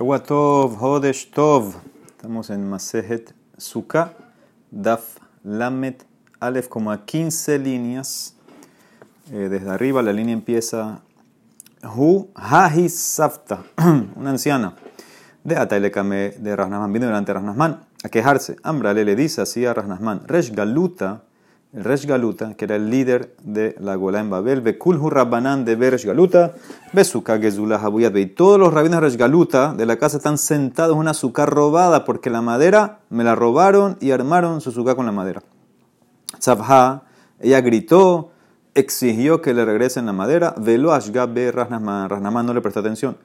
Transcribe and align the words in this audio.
Hodesh 0.00 1.32
Tov. 1.32 1.74
Estamos 2.06 2.50
en 2.50 2.70
Masejet 2.70 3.34
Sukkah, 3.56 4.12
Daf 4.70 5.18
Lamet 5.42 6.06
Aleph, 6.38 6.68
como 6.68 6.92
a 6.92 7.04
15 7.04 7.58
líneas. 7.58 8.36
Eh, 9.32 9.48
desde 9.48 9.68
arriba 9.68 10.00
la 10.00 10.12
línea 10.12 10.34
empieza 10.34 11.02
Hu 11.82 12.30
Hahi 12.36 12.88
Safta, 12.88 13.64
una 14.14 14.30
anciana 14.30 14.76
de 15.42 15.56
Atailekame 15.56 16.30
de 16.38 16.54
Rasnasman. 16.54 16.92
Vino 16.92 17.06
delante 17.06 17.32
de 17.32 17.34
Rasnasman 17.34 17.80
a 18.04 18.08
quejarse. 18.08 18.54
Ambrale 18.62 19.04
le 19.04 19.16
dice 19.16 19.40
así 19.40 19.66
a 19.66 19.74
Rasnasman: 19.74 20.28
Resh 20.28 20.52
Galuta 20.52 21.24
el 21.72 21.84
Resh 21.84 22.06
Galuta, 22.06 22.54
que 22.54 22.64
era 22.64 22.76
el 22.76 22.88
líder 22.88 23.34
de 23.42 23.76
la 23.78 23.94
Gola 23.94 24.20
en 24.20 24.30
Babel, 24.30 24.62
Bekulhu 24.62 25.10
Rabbanan 25.10 25.66
de 25.66 25.76
Beresh 25.76 26.06
Galuta, 26.06 26.54
Besuka 26.94 27.38
Gezula. 27.38 27.80
Y 28.14 28.26
todos 28.26 28.58
los 28.58 28.72
rabinos 28.72 29.00
Resh 29.00 29.16
Galuta 29.16 29.74
de 29.74 29.84
la 29.84 29.96
casa 29.96 30.16
están 30.16 30.38
sentados 30.38 30.94
en 30.94 31.00
una 31.00 31.10
azúcar 31.10 31.50
robada 31.50 32.06
porque 32.06 32.30
la 32.30 32.40
madera 32.40 33.00
me 33.10 33.22
la 33.22 33.34
robaron 33.34 33.98
y 34.00 34.12
armaron 34.12 34.62
su 34.62 34.70
azúcar 34.70 34.96
con 34.96 35.04
la 35.04 35.12
madera. 35.12 35.42
Tzavha, 36.38 37.02
ella 37.38 37.60
gritó, 37.60 38.30
exigió 38.74 39.42
que 39.42 39.52
le 39.52 39.64
regresen 39.64 40.06
la 40.06 40.14
madera, 40.14 40.54
velo 40.56 40.94
Ashgab 40.94 41.34
be. 41.34 41.52
Rasnasman 41.52 42.46
no 42.46 42.54
le 42.54 42.62
prestó 42.62 42.80
atención. 42.80 43.18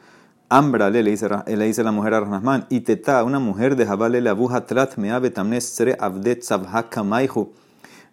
Ambra 0.49 0.89
le 0.89 1.01
dice, 1.03 1.83
la 1.83 1.91
mujer 1.93 2.13
a 2.13 2.19
Rasnasman, 2.19 2.65
y 2.69 2.81
teta, 2.81 3.23
una 3.23 3.39
mujer 3.39 3.77
de 3.77 3.85
Jabal 3.85 4.27
abuja 4.27 4.65
trat 4.65 4.97
mea 4.97 5.17
betamnes 5.19 5.63
sere 5.63 5.95
avdet 5.97 6.41
tzavha 6.41 6.89
kamaihu. 6.89 7.62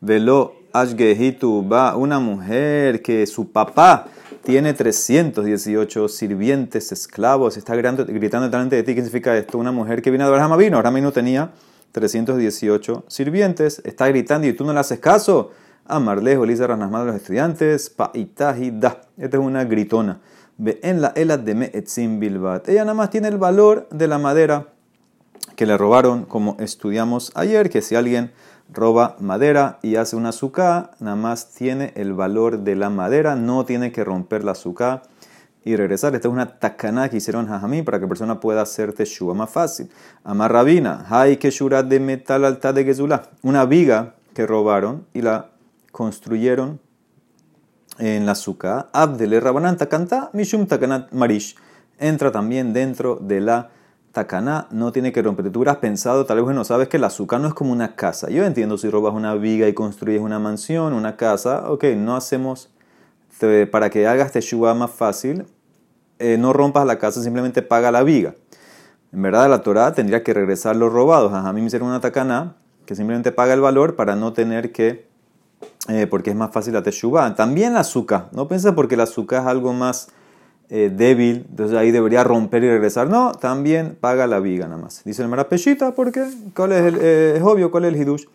Velo 0.00 0.54
Ashgehitu 0.72 1.68
va 1.68 1.94
una 1.94 2.18
mujer 2.18 3.02
que 3.02 3.26
su 3.26 3.52
papá 3.52 4.06
tiene 4.42 4.72
318 4.72 6.08
sirvientes, 6.08 6.90
esclavos, 6.90 7.58
está 7.58 7.74
gritando, 7.74 8.06
delante 8.06 8.76
de 8.76 8.82
ti. 8.82 8.94
¿Qué 8.94 9.02
significa 9.02 9.36
esto? 9.36 9.58
Una 9.58 9.72
mujer 9.72 10.00
que 10.00 10.10
viene 10.10 10.24
a 10.24 10.28
Abraham 10.28 10.56
vino, 10.56 10.78
Abraham 10.78 11.02
no 11.02 11.12
tenía 11.12 11.50
318 11.92 13.04
sirvientes, 13.08 13.82
está 13.84 14.08
gritando 14.08 14.46
y 14.46 14.54
tú 14.54 14.64
no 14.64 14.72
le 14.72 14.80
haces 14.80 15.00
caso. 15.00 15.50
Amarlejo, 15.86 16.46
Lisa 16.46 16.66
Ranasmad 16.66 17.00
de 17.00 17.06
los 17.06 17.16
estudiantes, 17.16 17.90
Paitahida. 17.90 19.02
Esta 19.18 19.36
es 19.36 19.42
una 19.42 19.64
gritona. 19.64 20.20
Ve 20.56 20.80
en 20.82 21.02
la 21.02 21.08
elad 21.08 21.40
de 21.40 21.54
Meetzim 21.54 22.20
Bilbat. 22.20 22.68
Ella 22.68 22.84
nada 22.84 22.94
más 22.94 23.10
tiene 23.10 23.28
el 23.28 23.36
valor 23.36 23.86
de 23.90 24.08
la 24.08 24.18
madera 24.18 24.68
que 25.56 25.66
le 25.66 25.76
robaron, 25.76 26.24
como 26.24 26.56
estudiamos 26.58 27.32
ayer, 27.34 27.68
que 27.68 27.82
si 27.82 27.96
alguien 27.96 28.30
roba 28.72 29.16
madera 29.20 29.78
y 29.82 29.96
hace 29.96 30.16
una 30.16 30.30
azúcar, 30.30 30.92
nada 31.00 31.16
más 31.16 31.50
tiene 31.50 31.92
el 31.96 32.12
valor 32.12 32.60
de 32.60 32.76
la 32.76 32.90
madera, 32.90 33.36
no 33.36 33.64
tiene 33.64 33.92
que 33.92 34.04
romper 34.04 34.44
la 34.44 34.52
azúcar 34.52 35.02
y 35.64 35.76
regresar. 35.76 36.14
Esta 36.14 36.28
es 36.28 36.32
una 36.32 36.58
tacaná 36.58 37.08
que 37.08 37.18
hicieron 37.18 37.46
jajamí 37.46 37.82
para 37.82 37.98
que 37.98 38.04
la 38.04 38.08
persona 38.08 38.40
pueda 38.40 38.62
hacer 38.62 38.92
teshuva 38.92 39.34
más 39.34 39.50
fácil. 39.50 39.90
Amar 40.24 40.52
rabina, 40.52 41.06
hay 41.08 41.36
que 41.36 41.50
de 41.50 42.00
metal 42.00 42.44
alta 42.44 42.72
de 42.72 42.84
gezulá, 42.84 43.30
una 43.42 43.64
viga 43.64 44.14
que 44.34 44.46
robaron 44.46 45.06
y 45.12 45.22
la 45.22 45.50
construyeron 45.92 46.80
en 47.98 48.26
la 48.26 48.32
azúcar. 48.32 48.88
Abdele 48.92 49.40
rabanan 49.40 49.76
takanta, 49.76 50.30
mishum 50.32 50.66
takanat 50.66 51.12
marish. 51.12 51.56
Entra 51.98 52.32
también 52.32 52.72
dentro 52.72 53.16
de 53.16 53.40
la 53.40 53.70
Tacaná 54.12 54.66
no 54.70 54.90
tiene 54.90 55.12
que 55.12 55.22
romper. 55.22 55.50
Tú 55.52 55.60
hubieras 55.60 55.76
pensado, 55.76 56.26
tal 56.26 56.42
vez 56.42 56.54
no 56.54 56.64
sabes 56.64 56.88
que 56.88 56.96
el 56.96 57.04
azúcar 57.04 57.40
no 57.40 57.46
es 57.48 57.54
como 57.54 57.72
una 57.72 57.94
casa. 57.94 58.28
Yo 58.28 58.44
entiendo 58.44 58.76
si 58.76 58.90
robas 58.90 59.14
una 59.14 59.34
viga 59.34 59.68
y 59.68 59.72
construyes 59.72 60.20
una 60.20 60.40
mansión, 60.40 60.94
una 60.94 61.16
casa, 61.16 61.70
ok, 61.70 61.84
no 61.96 62.16
hacemos, 62.16 62.70
para 63.70 63.88
que 63.88 64.06
hagas 64.06 64.32
teshuva 64.32 64.74
más 64.74 64.90
fácil, 64.90 65.46
eh, 66.18 66.36
no 66.38 66.52
rompas 66.52 66.86
la 66.86 66.98
casa, 66.98 67.22
simplemente 67.22 67.62
paga 67.62 67.90
la 67.92 68.02
viga. 68.02 68.34
En 69.12 69.22
verdad, 69.22 69.48
la 69.48 69.62
Torah 69.62 69.92
tendría 69.92 70.22
que 70.22 70.34
regresar 70.34 70.76
los 70.76 70.92
robados. 70.92 71.32
A 71.32 71.52
mí 71.52 71.60
me 71.60 71.68
hicieron 71.68 71.88
una 71.88 72.00
tacaná 72.00 72.56
que 72.86 72.94
simplemente 72.94 73.32
paga 73.32 73.54
el 73.54 73.60
valor 73.60 73.96
para 73.96 74.16
no 74.16 74.32
tener 74.32 74.72
que, 74.72 75.08
eh, 75.88 76.06
porque 76.08 76.30
es 76.30 76.36
más 76.36 76.52
fácil 76.52 76.74
la 76.74 76.82
teshuva. 76.82 77.34
También 77.34 77.74
la 77.74 77.80
azúcar. 77.80 78.28
No 78.32 78.48
pienses 78.48 78.72
porque 78.72 78.96
el 78.96 79.00
azúcar 79.00 79.42
es 79.42 79.46
algo 79.46 79.72
más 79.72 80.08
eh, 80.72 80.88
débil, 80.88 81.46
entonces 81.50 81.76
ahí 81.76 81.90
debería 81.90 82.22
romper 82.22 82.62
y 82.62 82.68
regresar. 82.68 83.08
No, 83.08 83.32
también 83.32 83.96
paga 84.00 84.28
la 84.28 84.38
viga 84.38 84.66
nada 84.68 84.80
más. 84.80 85.02
Dice 85.04 85.22
el 85.22 85.28
Marapeshita, 85.28 85.96
¿por 85.96 86.12
qué? 86.12 86.24
¿Cuál 86.54 86.72
es, 86.72 86.82
el, 86.82 86.98
eh, 87.00 87.34
es 87.36 87.42
obvio 87.42 87.72
cuál 87.72 87.86
es 87.86 87.94
el 87.94 88.00
hidush. 88.00 88.26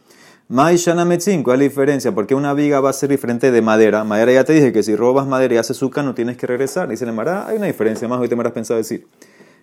Maishana 0.50 1.06
Metzin, 1.06 1.44
¿cuál 1.44 1.56
es 1.56 1.60
la 1.60 1.70
diferencia? 1.70 2.12
Porque 2.12 2.36
una 2.36 2.54
viga 2.54 2.82
va 2.82 2.90
a 2.90 2.94
ser 2.94 3.10
diferente 3.10 3.52
de 3.52 3.62
madera. 3.62 4.04
Madera 4.04 4.34
ya 4.34 4.44
te 4.44 4.52
dije 4.52 4.74
que 4.74 4.84
si 4.84 4.96
robas 4.96 5.26
madera 5.26 5.56
y 5.56 5.58
haces 5.58 5.78
azúcar 5.78 6.04
no 6.04 6.14
tienes 6.14 6.36
que 6.36 6.46
regresar. 6.46 6.90
Dice 6.90 7.06
el 7.06 7.14
Mara, 7.14 7.48
hay 7.48 7.56
una 7.56 7.68
diferencia 7.68 8.08
más, 8.08 8.20
hoy 8.20 8.28
te 8.28 8.36
me 8.36 8.44
has 8.44 8.52
pensado 8.52 8.78
decir. 8.78 9.08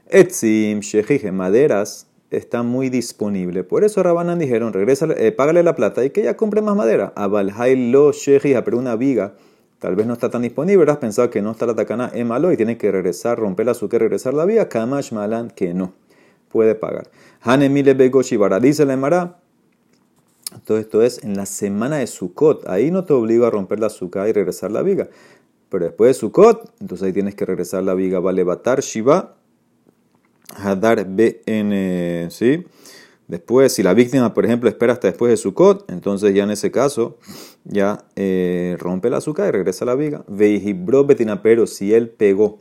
Etzim, 0.08 0.80
Shejije, 0.80 1.30
maderas 1.30 2.06
está 2.30 2.62
muy 2.62 2.88
disponible. 2.88 3.64
Por 3.64 3.84
eso 3.84 4.02
Rabanan 4.02 4.38
dijeron, 4.38 4.72
regresa, 4.72 5.06
eh, 5.16 5.30
págale 5.30 5.62
la 5.62 5.76
plata 5.76 6.04
y 6.04 6.10
que 6.10 6.22
ella 6.22 6.38
compre 6.38 6.62
más 6.62 6.74
madera. 6.74 7.12
Abalhai 7.16 7.90
lo 7.90 8.12
Shejija, 8.12 8.64
pero 8.64 8.78
una 8.78 8.96
viga 8.96 9.34
tal 9.82 9.96
vez 9.96 10.06
no 10.06 10.12
está 10.12 10.30
tan 10.30 10.42
disponible, 10.42 10.88
has 10.92 10.98
pensado 10.98 11.28
que 11.28 11.42
no 11.42 11.50
está 11.50 11.66
la 11.66 11.74
tacana 11.74 12.08
es 12.14 12.24
malo 12.24 12.52
y 12.52 12.56
tiene 12.56 12.78
que 12.78 12.92
regresar, 12.92 13.36
romper 13.36 13.66
la 13.66 13.72
azúcar 13.72 14.00
regresar 14.00 14.32
la 14.32 14.44
vía, 14.44 14.68
Kamash 14.68 15.10
Malan 15.10 15.50
que 15.50 15.74
no 15.74 15.92
puede 16.48 16.76
pagar. 16.76 17.10
Hanemile 17.40 17.94
Bego 17.94 18.22
Shibara, 18.22 18.60
dice 18.60 18.86
la 18.86 18.92
Emara. 18.92 19.40
Todo 20.64 20.78
esto 20.78 21.02
es 21.02 21.24
en 21.24 21.36
la 21.36 21.46
semana 21.46 21.96
de 21.96 22.06
Sukkot. 22.06 22.68
Ahí 22.68 22.92
no 22.92 23.02
te 23.04 23.12
obligo 23.12 23.44
a 23.44 23.50
romper 23.50 23.80
la 23.80 23.88
azúcar 23.88 24.28
y 24.28 24.32
regresar 24.32 24.70
la 24.70 24.82
viga. 24.82 25.08
Pero 25.68 25.86
después 25.86 26.10
de 26.10 26.14
Sukkot, 26.14 26.74
entonces 26.80 27.04
ahí 27.04 27.12
tienes 27.12 27.34
que 27.34 27.44
regresar 27.44 27.82
la 27.82 27.94
viga. 27.94 28.20
Vale, 28.20 28.44
Batar 28.44 28.82
Shiva, 28.82 29.34
Hadar 30.54 31.06
BN, 31.08 32.28
¿sí? 32.30 32.64
Después, 33.28 33.72
si 33.72 33.82
la 33.82 33.94
víctima, 33.94 34.34
por 34.34 34.44
ejemplo, 34.44 34.68
espera 34.68 34.92
hasta 34.92 35.08
después 35.08 35.30
de 35.30 35.36
Sukkot, 35.36 35.90
entonces 35.90 36.34
ya 36.34 36.44
en 36.44 36.50
ese 36.50 36.70
caso 36.70 37.18
ya 37.64 38.04
eh, 38.16 38.76
rompe 38.78 39.08
el 39.08 39.14
azúcar 39.14 39.48
y 39.48 39.52
regresa 39.52 39.84
a 39.84 39.86
la 39.86 39.94
viga. 39.94 40.24
Veijibro 40.28 41.04
betina, 41.04 41.42
pero 41.42 41.66
si 41.66 41.94
él 41.94 42.10
pegó 42.10 42.60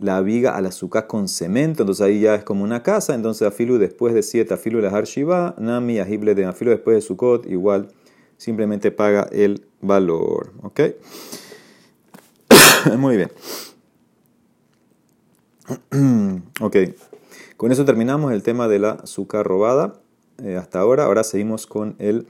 la 0.00 0.20
viga 0.20 0.56
al 0.56 0.66
azúcar 0.66 1.06
con 1.06 1.28
cemento, 1.28 1.82
entonces 1.82 2.06
ahí 2.06 2.20
ya 2.20 2.34
es 2.36 2.44
como 2.44 2.64
una 2.64 2.82
casa. 2.82 3.14
Entonces 3.14 3.46
afilu 3.46 3.78
después 3.78 4.14
de 4.14 4.22
siete, 4.22 4.54
afilu 4.54 4.80
la 4.80 4.98
shiva, 5.02 5.54
nami 5.58 5.98
ajible 5.98 6.34
de 6.34 6.46
afilu 6.46 6.70
después 6.70 6.96
de 6.96 7.02
Sukkot, 7.02 7.46
igual 7.46 7.88
simplemente 8.36 8.90
paga 8.90 9.28
el 9.32 9.66
valor. 9.80 10.52
¿Ok? 10.62 10.80
Muy 12.98 13.16
bien. 13.16 13.30
ok. 16.60 16.76
Con 17.62 17.70
eso 17.70 17.84
terminamos 17.84 18.32
el 18.32 18.42
tema 18.42 18.66
de 18.66 18.80
la 18.80 18.90
azúcar 18.90 19.46
robada. 19.46 19.92
Eh, 20.42 20.56
hasta 20.56 20.80
ahora, 20.80 21.04
ahora 21.04 21.22
seguimos 21.22 21.68
con 21.68 21.94
el 22.00 22.26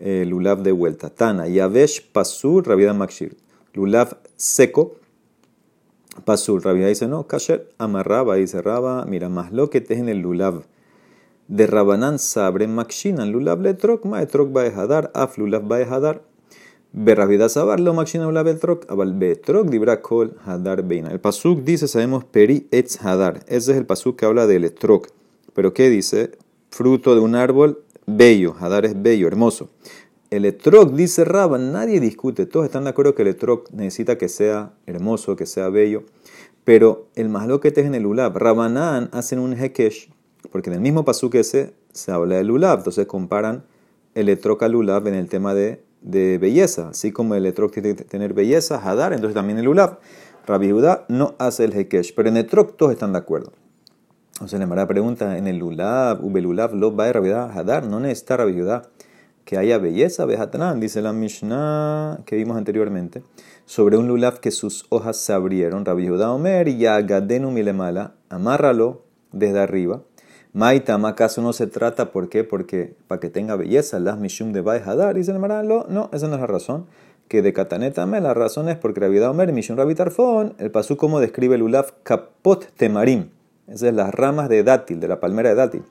eh, 0.00 0.24
lulav 0.26 0.64
de 0.64 0.72
vuelta. 0.72 1.08
Tana, 1.08 1.46
Yavesh 1.46 2.10
Pasur, 2.10 2.66
Rabida 2.66 2.92
Makshir. 2.92 3.36
Lulav 3.74 4.18
seco, 4.34 4.96
Pasur. 6.24 6.64
Rabida 6.64 6.88
dice 6.88 7.06
no, 7.06 7.28
Kasher, 7.28 7.70
amarraba, 7.78 8.34
dice 8.34 8.60
Raba. 8.60 9.04
Mira, 9.04 9.28
más 9.28 9.52
lo 9.52 9.70
que 9.70 9.80
te 9.80 9.94
en 9.94 10.08
el 10.08 10.18
lulav. 10.18 10.64
De 11.46 11.68
Rabanan 11.68 12.18
sabre 12.18 12.66
Makshinan, 12.66 13.30
lulav 13.30 13.60
le 13.60 13.72
trok, 13.74 14.04
maetrok 14.04 14.50
baehadar, 14.50 15.12
af 15.14 15.38
lulav 15.38 15.62
baehadar. 15.68 16.22
Berravida 16.98 17.50
Sabar, 17.50 17.78
lo 17.78 17.92
Makshina 17.92 18.26
Ula 18.26 18.42
Betrok, 18.42 18.90
Abal 18.90 19.12
Betrok, 19.12 19.68
Dibra 19.68 20.00
Kol 20.00 20.34
Hadar 20.46 20.82
Beina. 20.82 21.10
El 21.10 21.20
Pasuk 21.20 21.60
dice, 21.60 21.88
sabemos, 21.88 22.24
Peri 22.24 22.68
Etz 22.70 23.04
Hadar. 23.04 23.40
Ese 23.48 23.72
es 23.72 23.76
el 23.76 23.84
Pasuk 23.84 24.18
que 24.18 24.24
habla 24.24 24.46
del 24.46 24.64
Etrok. 24.64 25.08
Pero 25.52 25.74
¿qué 25.74 25.90
dice? 25.90 26.30
Fruto 26.70 27.14
de 27.14 27.20
un 27.20 27.34
árbol 27.34 27.82
bello. 28.06 28.56
Hadar 28.58 28.86
es 28.86 29.02
bello, 29.02 29.28
hermoso. 29.28 29.68
El 30.30 30.46
Etrok, 30.46 30.94
dice 30.94 31.26
Rabba, 31.26 31.58
nadie 31.58 32.00
discute. 32.00 32.46
Todos 32.46 32.64
están 32.64 32.84
de 32.84 32.90
acuerdo 32.90 33.14
que 33.14 33.20
el 33.20 33.28
Etrok 33.28 33.70
necesita 33.72 34.16
que 34.16 34.30
sea 34.30 34.72
hermoso, 34.86 35.36
que 35.36 35.44
sea 35.44 35.68
bello. 35.68 36.04
Pero 36.64 37.08
el 37.14 37.28
Mahloket 37.28 37.76
es 37.76 37.84
en 37.84 37.94
el 37.94 38.06
Ulab. 38.06 38.38
Rabanán 38.38 39.10
hacen 39.12 39.38
un 39.38 39.52
Hekesh, 39.52 40.10
porque 40.50 40.70
en 40.70 40.76
el 40.76 40.80
mismo 40.80 41.04
Pasuk 41.04 41.34
ese 41.34 41.74
se 41.92 42.10
habla 42.10 42.36
del 42.36 42.50
Ulab. 42.50 42.78
Entonces 42.78 43.04
comparan 43.04 43.64
el 44.14 44.30
Etrok 44.30 44.62
al 44.62 44.76
Ulab 44.76 45.06
en 45.08 45.14
el 45.14 45.28
tema 45.28 45.52
de 45.52 45.84
de 46.00 46.38
belleza, 46.38 46.88
así 46.90 47.12
como 47.12 47.34
el 47.34 47.46
etrog 47.46 47.70
tiene 47.72 47.94
que 47.94 48.04
tener 48.04 48.34
belleza, 48.34 48.76
hadar, 48.76 49.12
entonces 49.12 49.34
también 49.34 49.58
el 49.58 49.68
ulab. 49.68 49.98
Rabbi 50.46 50.70
Judá 50.70 51.04
no 51.08 51.34
hace 51.38 51.64
el 51.64 51.72
hekesh, 51.72 52.14
pero 52.14 52.28
en 52.28 52.36
etrog 52.36 52.76
todos 52.76 52.92
están 52.92 53.12
de 53.12 53.18
acuerdo. 53.18 53.52
Sea, 54.46 54.58
la 54.58 54.86
pregunta, 54.86 55.38
en 55.38 55.46
el 55.46 55.62
ulab, 55.62 56.22
ubelulab, 56.22 56.74
lo 56.74 56.94
va 56.94 57.10
Rabbi 57.10 57.30
hadar, 57.30 57.86
no 57.86 58.00
necesita 58.00 58.36
Rabbi 58.36 58.60
Judá 58.60 58.82
que 59.46 59.56
haya 59.56 59.78
belleza, 59.78 60.26
vejatanán, 60.26 60.80
dice 60.80 61.00
la 61.00 61.12
Mishnah 61.12 62.18
que 62.26 62.34
vimos 62.34 62.56
anteriormente, 62.56 63.22
sobre 63.64 63.96
un 63.96 64.08
lulav 64.08 64.40
que 64.40 64.50
sus 64.50 64.86
hojas 64.90 65.16
se 65.16 65.32
abrieron, 65.32 65.84
Rabbi 65.84 66.08
Judá 66.08 66.32
Omer, 66.32 66.66
y 66.66 66.84
agadenu 66.84 67.52
milemala, 67.52 68.14
amárralo 68.28 69.04
desde 69.32 69.60
arriba, 69.60 70.02
Maitama, 70.56 71.10
¿acaso 71.10 71.42
no 71.42 71.52
se 71.52 71.66
trata? 71.66 72.12
¿Por 72.12 72.30
qué? 72.30 72.42
Porque 72.42 72.94
para 73.08 73.20
que 73.20 73.28
tenga 73.28 73.56
belleza, 73.56 74.00
las 74.00 74.18
mishum 74.18 74.54
de 74.54 74.62
Baihadar, 74.62 75.14
dice 75.14 75.30
el 75.32 75.38
Maralo. 75.38 75.84
No, 75.90 76.08
esa 76.14 76.28
no 76.28 76.36
es 76.36 76.40
la 76.40 76.46
razón. 76.46 76.86
Que 77.28 77.42
de 77.42 77.52
Katanetame, 77.52 78.22
la 78.22 78.32
razón 78.32 78.70
es 78.70 78.78
porque 78.78 79.00
Rabbi 79.00 79.18
Omer, 79.18 79.52
Mishum 79.52 79.76
Rabbi 79.76 79.94
Tarfon, 79.94 80.54
el 80.56 80.70
pasú 80.70 80.96
como 80.96 81.20
describe 81.20 81.56
el 81.56 81.62
Ulaf 81.62 81.90
Kapot 82.02 82.72
Temarim. 82.74 83.28
Esas 83.66 83.80
son 83.80 83.96
las 83.96 84.14
ramas 84.14 84.48
de 84.48 84.62
dátil, 84.62 84.98
de 84.98 85.08
la 85.08 85.20
palmera 85.20 85.50
de 85.50 85.56
dátil. 85.56 85.82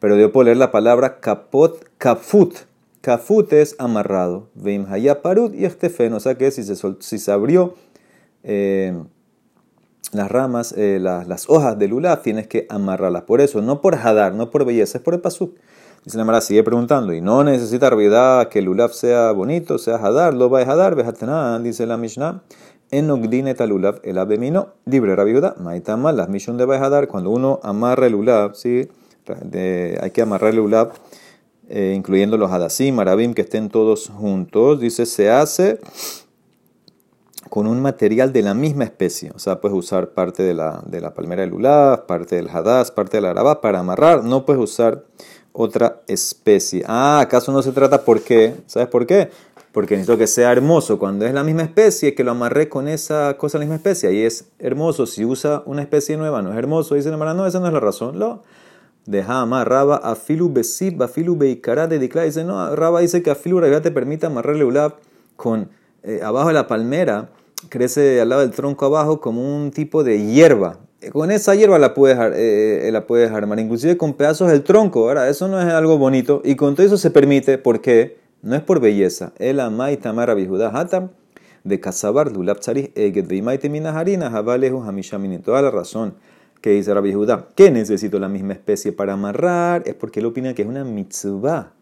Pero 0.00 0.16
yo 0.16 0.32
puedo 0.32 0.46
leer 0.46 0.56
la 0.56 0.72
palabra 0.72 1.20
kapot, 1.20 1.88
kafut. 1.98 2.56
Kafut 3.02 3.52
es 3.52 3.76
amarrado. 3.78 4.48
Veim 4.56 4.84
parut 5.22 5.54
y 5.54 5.64
estefen. 5.64 6.12
O 6.12 6.18
sea 6.18 6.34
que 6.34 6.50
si 6.50 6.64
se, 6.64 6.74
si 6.74 7.18
se 7.20 7.30
abrió 7.30 7.74
eh, 8.42 9.00
las 10.12 10.30
ramas, 10.30 10.74
eh, 10.76 10.98
las, 11.00 11.48
hojas 11.48 11.78
del 11.78 11.90
lulav, 11.90 12.22
tienes 12.22 12.46
que 12.46 12.66
amarrarlas. 12.68 13.22
Por 13.22 13.40
eso, 13.40 13.60
no 13.60 13.80
por 13.80 13.94
hadar, 13.96 14.34
no 14.34 14.50
por 14.50 14.64
belleza, 14.64 14.98
es 14.98 15.04
por 15.04 15.14
el 15.14 15.20
pasuk. 15.20 15.56
Dice 16.04 16.16
la 16.16 16.24
Mara, 16.24 16.40
sigue 16.40 16.62
preguntando, 16.62 17.12
y 17.12 17.20
no 17.20 17.44
necesita 17.44 17.90
realidad 17.90 18.48
que 18.48 18.60
el 18.60 18.66
lulav 18.66 18.92
sea 18.92 19.32
bonito, 19.32 19.78
sea 19.78 19.96
hadar, 19.96 20.32
lo 20.32 20.48
va 20.48 20.60
a 20.60 20.62
hadar, 20.62 20.94
vejatanán, 20.94 21.62
dice 21.62 21.86
la 21.86 21.96
Mishnah. 21.96 22.42
En 22.90 23.10
Ogdine 23.10 23.54
talulav 23.54 24.00
el 24.02 24.16
abemino, 24.16 24.68
libre 24.86 25.14
rabiuda, 25.14 25.56
maitama, 25.60 26.10
las 26.12 26.30
mishun 26.30 26.56
de 26.56 26.64
hadar, 26.64 27.08
cuando 27.08 27.28
uno 27.28 27.60
amarra 27.62 28.06
el 28.06 28.12
lulav, 28.12 28.54
¿sí? 28.54 28.88
hay 30.00 30.10
que 30.10 30.22
amarrar 30.22 30.50
el 30.50 30.56
lulav, 30.56 30.92
eh, 31.68 31.92
incluyendo 31.94 32.38
los 32.38 32.50
hadasim, 32.50 32.94
marabim, 32.94 33.34
que 33.34 33.42
estén 33.42 33.68
todos 33.68 34.08
juntos. 34.08 34.80
Dice, 34.80 35.04
se 35.04 35.30
hace 35.30 35.80
con 37.48 37.66
un 37.66 37.80
material 37.80 38.32
de 38.32 38.42
la 38.42 38.54
misma 38.54 38.84
especie. 38.84 39.30
O 39.34 39.38
sea, 39.38 39.60
puedes 39.60 39.76
usar 39.76 40.10
parte 40.10 40.42
de 40.42 40.54
la, 40.54 40.82
de 40.86 41.00
la 41.00 41.14
palmera 41.14 41.42
del 41.42 41.50
lulav, 41.50 42.06
parte 42.06 42.36
del 42.36 42.48
hadas, 42.48 42.90
parte 42.90 43.16
del 43.16 43.26
arabá 43.26 43.60
para 43.60 43.80
amarrar. 43.80 44.24
No 44.24 44.44
puedes 44.44 44.62
usar 44.62 45.04
otra 45.52 46.02
especie. 46.06 46.84
Ah, 46.86 47.20
¿acaso 47.20 47.52
no 47.52 47.62
se 47.62 47.72
trata 47.72 48.04
por 48.04 48.20
qué? 48.22 48.54
¿Sabes 48.66 48.88
por 48.88 49.06
qué? 49.06 49.30
Porque 49.72 49.94
necesito 49.94 50.18
que 50.18 50.26
sea 50.26 50.52
hermoso. 50.52 50.98
Cuando 50.98 51.26
es 51.26 51.34
la 51.34 51.44
misma 51.44 51.62
especie, 51.62 52.14
que 52.14 52.24
lo 52.24 52.30
amarré 52.32 52.68
con 52.68 52.88
esa 52.88 53.36
cosa 53.36 53.58
la 53.58 53.64
misma 53.64 53.76
especie. 53.76 54.08
Ahí 54.08 54.22
es 54.22 54.46
hermoso. 54.58 55.06
Si 55.06 55.24
usa 55.24 55.62
una 55.66 55.82
especie 55.82 56.16
nueva, 56.16 56.42
no 56.42 56.52
es 56.52 56.58
hermoso. 56.58 56.94
Dice 56.94 57.10
la 57.10 57.16
Mara, 57.16 57.34
no, 57.34 57.46
esa 57.46 57.60
no 57.60 57.66
es 57.66 57.72
la 57.72 57.80
razón. 57.80 58.18
Lo 58.18 58.42
deja 59.08 59.40
amarraba 59.40 59.96
afilu 59.96 60.52
besib, 60.52 61.02
afilu 61.02 61.34
beikara 61.34 61.86
de 61.86 61.98
Dice, 61.98 62.44
no, 62.44 62.76
Raba 62.76 63.00
dice 63.00 63.22
que 63.22 63.30
afilu 63.30 63.60
te 63.80 63.90
permite 63.90 64.26
amarrar 64.26 64.54
el 64.54 64.64
ulab 64.64 64.96
con 65.36 65.70
eh, 66.02 66.20
abajo 66.22 66.48
de 66.48 66.54
la 66.54 66.66
palmera. 66.66 67.30
Crece 67.68 68.20
al 68.20 68.28
lado 68.28 68.42
del 68.42 68.52
tronco 68.52 68.86
abajo 68.86 69.20
como 69.20 69.42
un 69.42 69.70
tipo 69.70 70.04
de 70.04 70.24
hierba. 70.24 70.78
Con 71.12 71.30
esa 71.30 71.54
hierba 71.54 71.78
la 71.78 71.94
puedes, 71.94 72.18
eh, 72.34 72.88
la 72.92 73.06
puedes 73.06 73.30
armar, 73.30 73.58
inclusive 73.58 73.96
con 73.96 74.14
pedazos 74.14 74.50
del 74.50 74.62
tronco. 74.62 75.08
Ahora, 75.08 75.28
eso 75.28 75.48
no 75.48 75.60
es 75.60 75.66
algo 75.66 75.98
bonito. 75.98 76.40
Y 76.44 76.56
con 76.56 76.74
todo 76.74 76.86
eso 76.86 76.96
se 76.96 77.10
permite, 77.10 77.58
porque 77.58 78.18
no 78.42 78.54
es 78.54 78.62
por 78.62 78.80
belleza. 78.80 79.32
El 79.38 79.60
amai 79.60 79.96
tamara 79.96 80.34
hatam 80.72 81.10
de 81.64 81.80
casabar 81.80 82.32
dulab 82.32 82.60
tzarih 82.60 82.92
eget 82.94 83.26
veimaite 83.26 83.68
minaharina 83.68 84.30
javalehu 84.30 84.82
hamishaminin. 84.82 85.42
Toda 85.42 85.62
la 85.62 85.70
razón 85.70 86.14
que 86.60 86.70
dice 86.70 86.92
Rabbi 86.94 87.12
Judá. 87.12 87.48
¿Qué 87.54 87.70
necesito 87.70 88.18
la 88.18 88.28
misma 88.28 88.52
especie 88.52 88.92
para 88.92 89.12
amarrar? 89.14 89.82
Es 89.86 89.94
porque 89.94 90.20
él 90.20 90.26
opina 90.26 90.54
que 90.54 90.62
es 90.62 90.68
una 90.68 90.84
mitzvah. 90.84 91.72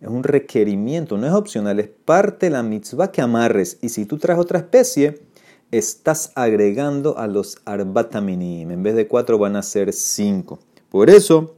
Es 0.00 0.08
un 0.08 0.22
requerimiento, 0.22 1.16
no 1.16 1.26
es 1.26 1.32
opcional, 1.32 1.80
es 1.80 1.88
parte 1.88 2.46
de 2.46 2.50
la 2.50 2.62
mitzvah 2.62 3.10
que 3.10 3.22
amarres. 3.22 3.78
Y 3.80 3.88
si 3.88 4.04
tú 4.04 4.18
traes 4.18 4.38
otra 4.38 4.58
especie, 4.58 5.20
estás 5.70 6.32
agregando 6.34 7.18
a 7.18 7.26
los 7.26 7.58
arbataminim. 7.64 8.70
En 8.70 8.82
vez 8.82 8.94
de 8.94 9.08
cuatro 9.08 9.38
van 9.38 9.56
a 9.56 9.62
ser 9.62 9.92
cinco. 9.92 10.58
Por 10.90 11.10
eso, 11.10 11.54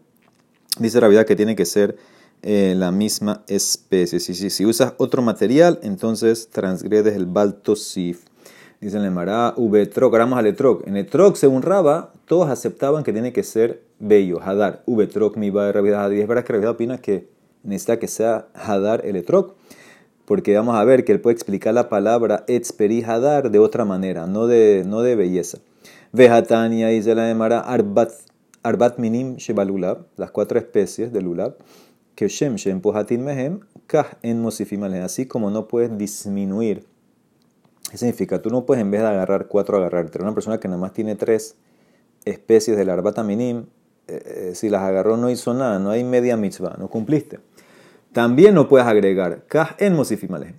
dice 0.78 1.00
Rabiudá 1.00 1.24
que 1.24 1.36
tiene 1.36 1.56
que 1.56 1.64
ser 1.64 1.96
eh, 2.42 2.74
la 2.76 2.92
misma 2.92 3.44
especie. 3.48 4.20
Si, 4.20 4.34
si, 4.34 4.50
si, 4.50 4.66
usas 4.66 4.94
otro 4.98 5.22
material, 5.22 5.80
entonces 5.82 6.48
transgredes 6.50 7.16
el 7.16 7.26
baltosif. 7.26 8.24
Dice 8.80 8.98
Ubetrok, 9.56 10.12
ahora 10.12 10.24
vamos 10.24 10.38
al 10.38 10.46
Etrok. 10.46 10.86
En 10.86 10.96
Etrok, 10.96 11.34
según 11.34 11.62
Raba, 11.62 12.12
todos 12.26 12.48
aceptaban 12.48 13.02
que 13.02 13.12
tiene 13.12 13.32
que 13.32 13.42
ser 13.42 13.82
bello, 13.98 14.40
Hadar. 14.40 14.84
Ubetrok 14.86 15.36
mi 15.36 15.50
va 15.50 15.72
de 15.72 16.16
Y 16.16 16.20
es 16.20 16.28
verdad 16.28 16.44
que 16.44 16.52
Rabiedad 16.52 16.74
opina 16.74 16.98
que 16.98 17.28
necesita 17.64 17.98
que 17.98 18.06
sea 18.06 18.46
Hadar 18.54 19.04
el 19.04 19.16
Etrok 19.16 19.56
porque 20.28 20.54
vamos 20.54 20.76
a 20.76 20.84
ver 20.84 21.06
que 21.06 21.12
él 21.12 21.22
puede 21.22 21.32
explicar 21.32 21.72
la 21.72 21.88
palabra 21.88 22.44
etzperi 22.48 23.02
hadar 23.02 23.50
de 23.50 23.58
otra 23.58 23.86
manera, 23.86 24.26
no 24.26 24.46
de, 24.46 25.14
belleza. 25.16 25.56
Vejatania, 26.12 26.88
dice 26.88 27.14
la 27.14 27.30
Emara, 27.30 27.60
arbat, 27.60 28.12
arbat 28.62 28.98
minim 28.98 29.36
shebalulab, 29.36 30.04
las 30.18 30.30
cuatro 30.30 30.58
especies 30.58 31.14
de 31.14 31.22
lulab, 31.22 31.56
que 32.14 32.28
shem 32.28 32.56
shem 32.56 32.82
pohatin 32.82 33.24
mehem, 33.24 33.60
kah 33.86 34.18
en 34.20 34.42
mosifim 34.42 34.84
así 34.84 35.24
como 35.24 35.50
no 35.50 35.66
puedes 35.66 35.96
disminuir. 35.96 36.84
¿Qué 37.90 37.96
significa? 37.96 38.42
Tú 38.42 38.50
no 38.50 38.66
puedes 38.66 38.82
en 38.82 38.90
vez 38.90 39.00
de 39.00 39.06
agarrar 39.06 39.46
cuatro, 39.46 39.78
agarrar 39.78 40.10
tres. 40.10 40.24
Una 40.24 40.34
persona 40.34 40.60
que 40.60 40.68
nada 40.68 40.78
más 40.78 40.92
tiene 40.92 41.14
tres 41.14 41.56
especies 42.26 42.76
del 42.76 42.90
arbata 42.90 43.22
minim, 43.22 43.64
eh, 44.06 44.50
eh, 44.50 44.54
si 44.54 44.68
las 44.68 44.82
agarró 44.82 45.16
no 45.16 45.30
hizo 45.30 45.54
nada, 45.54 45.78
no 45.78 45.88
hay 45.88 46.04
media 46.04 46.36
mitzvah, 46.36 46.76
no 46.78 46.88
cumpliste. 46.88 47.40
También 48.12 48.54
no 48.54 48.68
puedes 48.68 48.86
agregar 48.86 49.44
kah 49.48 49.76
en 49.78 49.94
mosifimale. 49.94 50.54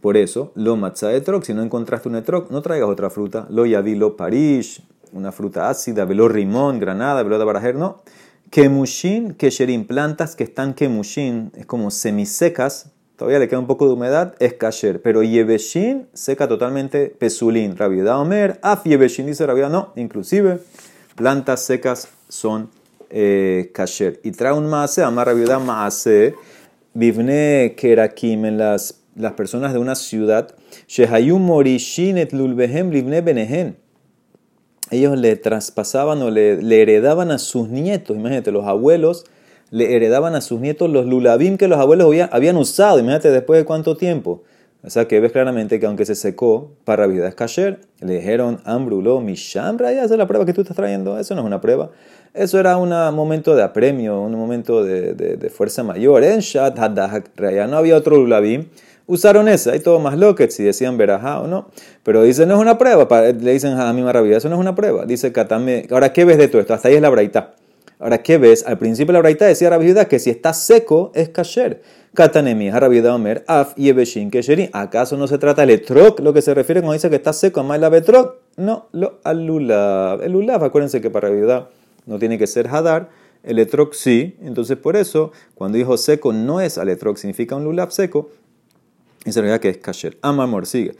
Por 0.00 0.16
eso, 0.16 0.52
lo 0.54 0.76
matzah 0.76 1.12
etrok, 1.12 1.42
si 1.42 1.54
no 1.54 1.62
encontraste 1.62 2.08
un 2.08 2.14
etrok, 2.14 2.50
no 2.50 2.62
traigas 2.62 2.88
otra 2.88 3.10
fruta. 3.10 3.46
Lo 3.50 3.66
yavilo 3.66 4.16
parish, 4.16 4.80
una 5.12 5.32
fruta 5.32 5.68
ácida, 5.68 6.04
velo 6.04 6.28
rimón, 6.28 6.78
granada, 6.78 7.22
velo 7.22 7.38
de 7.38 7.44
barajer, 7.44 7.74
no. 7.74 8.02
Kemushin, 8.50 9.34
kesherim, 9.34 9.86
plantas 9.86 10.36
que 10.36 10.44
están 10.44 10.74
kemushin, 10.74 11.50
es 11.56 11.66
como 11.66 11.90
semisecas, 11.90 12.92
todavía 13.16 13.40
le 13.40 13.48
queda 13.48 13.58
un 13.58 13.66
poco 13.66 13.86
de 13.86 13.94
humedad, 13.94 14.34
es 14.38 14.54
kasher. 14.54 15.02
Pero 15.02 15.22
yeveshin, 15.22 16.06
seca 16.14 16.46
totalmente, 16.46 17.08
pesulín. 17.08 17.76
Rabiedad 17.76 18.20
omer, 18.20 18.58
af 18.62 18.84
yeveshin, 18.84 19.26
dice 19.26 19.46
Rabiedad, 19.46 19.70
no, 19.70 19.92
inclusive 19.96 20.60
plantas 21.16 21.64
secas 21.64 22.08
son 22.28 22.70
eh, 23.10 23.70
kasher. 23.74 24.20
Y 24.22 24.30
trae 24.30 24.52
un 24.52 24.68
maase, 24.68 25.02
amar 25.02 25.26
Rabiedad 25.26 25.60
maase, 25.60 26.34
Bivne 26.94 27.74
Kerakim, 27.76 28.44
en 28.44 28.58
las, 28.58 29.02
las 29.14 29.32
personas 29.32 29.72
de 29.72 29.78
una 29.78 29.94
ciudad, 29.94 30.54
Shehayum 30.86 31.42
Morishinet 31.42 32.32
Lulbehem 32.32 32.90
Benehen. 32.90 33.76
Ellos 34.90 35.18
le 35.18 35.36
traspasaban 35.36 36.22
o 36.22 36.30
le, 36.30 36.82
heredaban 36.82 37.30
a 37.30 37.38
sus 37.38 37.68
nietos, 37.68 38.16
imagínate, 38.16 38.52
los 38.52 38.64
abuelos 38.64 39.24
le 39.70 39.94
heredaban 39.94 40.34
a 40.34 40.40
sus 40.40 40.60
nietos 40.60 40.88
los 40.88 41.04
lulabim 41.04 41.58
que 41.58 41.68
los 41.68 41.78
abuelos 41.78 42.10
habían, 42.30 42.56
usado, 42.56 42.98
imagínate 42.98 43.30
después 43.30 43.60
de 43.60 43.64
cuánto 43.66 43.96
tiempo. 43.98 44.42
O 44.84 44.90
sea 44.90 45.08
que 45.08 45.18
ves 45.18 45.32
claramente 45.32 45.80
que 45.80 45.86
aunque 45.86 46.04
se 46.04 46.14
secó 46.14 46.70
para 46.84 47.06
vida 47.08 47.26
es 47.26 47.34
kasher, 47.34 47.80
le 48.00 48.14
dijeron 48.14 48.60
ambrulo, 48.64 49.20
mishamra, 49.20 49.92
ya 49.92 50.04
esa 50.04 50.14
es 50.14 50.18
la 50.18 50.28
prueba 50.28 50.46
que 50.46 50.52
tú 50.52 50.60
estás 50.60 50.76
trayendo, 50.76 51.18
eso 51.18 51.34
no 51.34 51.40
es 51.40 51.46
una 51.46 51.60
prueba. 51.60 51.90
Eso 52.32 52.60
era 52.60 52.76
un 52.76 52.90
momento 53.14 53.56
de 53.56 53.62
apremio, 53.62 54.20
un 54.20 54.36
momento 54.36 54.84
de, 54.84 55.14
de, 55.14 55.50
fuerza 55.50 55.82
mayor. 55.82 56.22
En 56.22 56.40
Shat 56.40 56.76
ya 56.76 57.66
no 57.66 57.76
había 57.76 57.96
otro 57.96 58.16
Lulabim. 58.16 58.66
Usaron 59.06 59.48
esa, 59.48 59.72
hay 59.72 59.80
todo 59.80 59.98
más 59.98 60.18
loquet 60.18 60.50
si 60.50 60.62
decían 60.62 60.98
verajá 60.98 61.40
o 61.40 61.48
no. 61.48 61.70
Pero 62.04 62.22
dice, 62.22 62.46
no 62.46 62.54
es 62.54 62.60
una 62.60 62.78
prueba. 62.78 63.08
Le 63.32 63.52
dicen 63.52 63.72
a 63.72 63.92
mi 63.92 64.02
maravilla, 64.02 64.36
eso 64.36 64.48
no 64.48 64.54
es 64.54 64.60
una 64.60 64.74
prueba. 64.74 65.06
Dice 65.06 65.32
Katame, 65.32 65.86
ahora, 65.90 66.12
¿qué 66.12 66.24
ves 66.24 66.38
de 66.38 66.46
todo 66.48 66.60
esto? 66.60 66.74
Hasta 66.74 66.88
ahí 66.88 66.94
es 66.94 67.02
la 67.02 67.08
braita. 67.08 67.54
Ahora, 67.98 68.18
¿qué 68.18 68.38
ves? 68.38 68.64
Al 68.66 68.78
principio 68.78 69.12
la 69.12 69.18
braita 69.18 69.46
decía 69.46 69.70
Rabbi 69.70 69.92
que 70.08 70.18
si 70.18 70.30
está 70.30 70.52
seco 70.52 71.10
es 71.14 71.30
kasher. 71.30 71.82
Af. 73.46 73.74
¿Acaso 74.72 75.16
no 75.16 75.26
se 75.26 75.38
trata 75.38 75.62
del 75.62 75.70
etrok? 75.70 76.20
Lo 76.20 76.32
que 76.32 76.42
se 76.42 76.54
refiere 76.54 76.80
cuando 76.80 76.94
dice 76.94 77.10
que 77.10 77.16
está 77.16 77.32
seco, 77.32 77.62
más 77.64 77.80
la 77.80 77.88
betrok. 77.88 78.36
No, 78.56 78.88
lo 78.92 79.18
alulav. 79.24 80.22
El 80.22 80.32
lulav, 80.32 80.64
acuérdense 80.64 81.00
que 81.00 81.10
para 81.10 81.28
Rabbi 81.28 81.66
no 82.06 82.18
tiene 82.18 82.38
que 82.38 82.46
ser 82.46 82.68
hadar, 82.68 83.08
el 83.42 83.58
etrok 83.58 83.94
sí, 83.94 84.36
entonces 84.42 84.76
por 84.76 84.96
eso, 84.96 85.32
cuando 85.54 85.78
dijo 85.78 85.96
seco 85.96 86.32
no 86.32 86.60
es 86.60 86.78
aletrok, 86.78 87.16
significa 87.16 87.54
un 87.54 87.64
lulav 87.64 87.92
seco, 87.92 88.30
y 89.24 89.32
se 89.32 89.40
realidad 89.40 89.60
que 89.60 89.68
es 89.68 89.78
kasher. 89.78 90.16
Amamor, 90.22 90.66
sigue. 90.66 90.94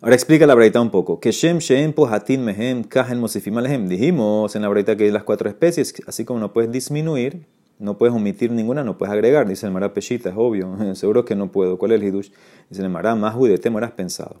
Ahora 0.00 0.14
explica 0.14 0.46
la 0.46 0.54
breita 0.54 0.80
un 0.80 0.90
poco. 0.90 1.18
Que 1.18 1.32
shem 1.32 1.58
shem 1.58 1.92
pohatin 1.92 2.44
mehem 2.44 2.84
kajen 2.84 3.18
mosifim 3.18 3.56
Dijimos 3.88 4.54
en 4.54 4.62
la 4.62 4.68
breita 4.68 4.96
que 4.96 5.04
hay 5.04 5.10
las 5.10 5.24
cuatro 5.24 5.48
especies, 5.48 5.94
así 6.06 6.24
como 6.24 6.38
no 6.38 6.52
puedes 6.52 6.70
disminuir, 6.70 7.46
no 7.78 7.98
puedes 7.98 8.14
omitir 8.14 8.52
ninguna, 8.52 8.84
no 8.84 8.96
puedes 8.96 9.12
agregar. 9.12 9.48
Dice 9.48 9.66
el 9.66 9.72
Mará 9.72 9.92
Peshita, 9.92 10.30
es 10.30 10.36
obvio, 10.36 10.76
seguro 10.94 11.24
que 11.24 11.34
no 11.34 11.50
puedo. 11.50 11.78
¿Cuál 11.78 11.92
es 11.92 12.00
el 12.00 12.06
hidush? 12.06 12.30
Dice 12.70 12.82
el 12.82 12.90
Mará, 12.90 13.16
más 13.16 13.34
te 13.60 13.68
has 13.68 13.92
pensado. 13.92 14.40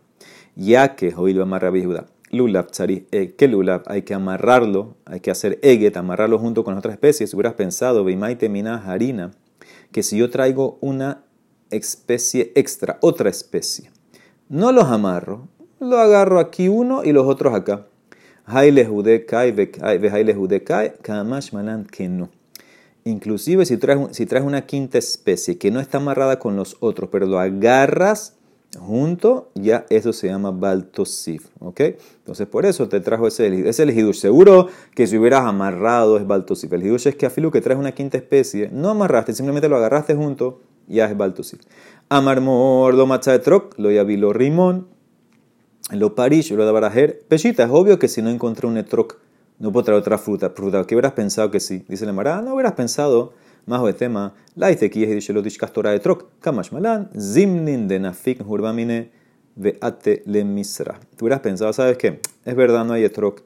Ya 0.54 0.94
que 0.94 1.12
oílo 1.16 1.42
amarra 1.42 1.70
Judá 1.70 2.06
lulab 2.30 2.68
eh, 2.78 3.34
¿qué 3.36 3.48
lulab? 3.48 3.82
Hay 3.86 4.02
que 4.02 4.14
amarrarlo, 4.14 4.96
hay 5.04 5.20
que 5.20 5.30
hacer 5.30 5.58
eget, 5.62 5.96
amarrarlo 5.96 6.38
junto 6.38 6.64
con 6.64 6.76
otras 6.76 6.94
especies. 6.94 7.32
Hubieras 7.34 7.54
pensado, 7.54 8.04
veimaite 8.04 8.48
mina 8.48 8.84
harina, 8.86 9.32
que 9.92 10.02
si 10.02 10.18
yo 10.18 10.30
traigo 10.30 10.78
una 10.80 11.24
especie 11.70 12.52
extra, 12.54 12.98
otra 13.00 13.30
especie, 13.30 13.90
no 14.48 14.72
los 14.72 14.84
amarro, 14.84 15.48
lo 15.80 15.98
agarro 15.98 16.38
aquí 16.40 16.68
uno 16.68 17.04
y 17.04 17.12
los 17.12 17.26
otros 17.26 17.54
acá. 17.54 17.86
que 21.84 22.08
no. 22.08 22.30
Inclusive 23.04 23.64
si 23.66 23.76
traes, 23.76 24.42
una 24.42 24.66
quinta 24.66 24.98
especie 24.98 25.58
que 25.58 25.70
no 25.70 25.80
está 25.80 25.98
amarrada 25.98 26.38
con 26.38 26.56
los 26.56 26.76
otros, 26.80 27.08
pero 27.10 27.26
lo 27.26 27.38
agarras 27.38 28.36
junto, 28.78 29.50
ya 29.54 29.86
eso 29.88 30.12
se 30.12 30.28
llama 30.28 30.50
baltosif, 30.50 31.46
¿ok? 31.58 31.80
Entonces 32.18 32.46
por 32.46 32.66
eso 32.66 32.88
te 32.88 33.00
trajo 33.00 33.26
ese, 33.26 33.68
ese. 33.68 34.12
Seguro 34.14 34.68
que 34.94 35.06
si 35.06 35.16
hubieras 35.16 35.44
amarrado 35.44 36.18
es 36.18 36.26
baltosif. 36.26 36.72
El 36.72 36.94
es 36.94 37.16
que 37.16 37.26
afilu 37.26 37.50
que 37.50 37.60
traes 37.60 37.78
una 37.78 37.92
quinta 37.92 38.18
especie, 38.18 38.68
no 38.72 38.90
amarraste, 38.90 39.32
simplemente 39.32 39.68
lo 39.68 39.76
agarraste 39.76 40.14
junto, 40.14 40.60
ya 40.86 41.06
es 41.06 41.16
baltosif. 41.16 41.60
Amarmor, 42.10 42.94
lo 42.94 43.06
macha 43.06 43.38
lo 43.76 43.90
yavilo 43.90 44.32
rimón, 44.32 44.88
lo 45.90 46.14
parish, 46.14 46.52
lo 46.52 46.64
da 46.64 46.72
barajer. 46.72 47.22
Peshita, 47.28 47.64
es 47.64 47.70
obvio 47.70 47.98
que 47.98 48.08
si 48.08 48.22
no 48.22 48.30
encontré 48.30 48.66
un 48.66 48.78
etrok, 48.78 49.16
no 49.58 49.72
puedo 49.72 49.84
traer 49.84 50.00
otra 50.00 50.16
fruta. 50.16 50.50
fruta. 50.50 50.84
¿Qué 50.84 50.94
hubieras 50.94 51.12
pensado 51.12 51.50
que 51.50 51.60
sí? 51.60 51.84
Dice 51.86 52.06
la 52.06 52.14
Mara, 52.14 52.40
no 52.40 52.54
hubieras 52.54 52.72
pensado 52.72 53.34
más 53.66 53.84
de 53.84 53.92
tema, 53.92 54.32
la 54.56 54.74
ki 54.74 55.04
es 55.04 55.10
dice 55.10 55.32
lo 55.34 55.42
castora 55.58 55.90
de 55.90 56.00
trok, 56.00 56.24
kamash 56.40 56.72
malan, 56.72 57.10
zimnin 57.14 57.86
de 57.86 58.00
nafik 58.00 58.40
hurbamine 58.40 59.10
ve 59.54 59.76
ate 59.82 60.22
le 60.24 60.42
misra. 60.44 60.98
Tú 61.16 61.26
hubieras 61.26 61.40
pensado, 61.40 61.70
¿sabes 61.74 61.98
qué? 61.98 62.20
Es 62.46 62.56
verdad, 62.56 62.86
no 62.86 62.94
hay 62.94 63.04
etrok, 63.04 63.42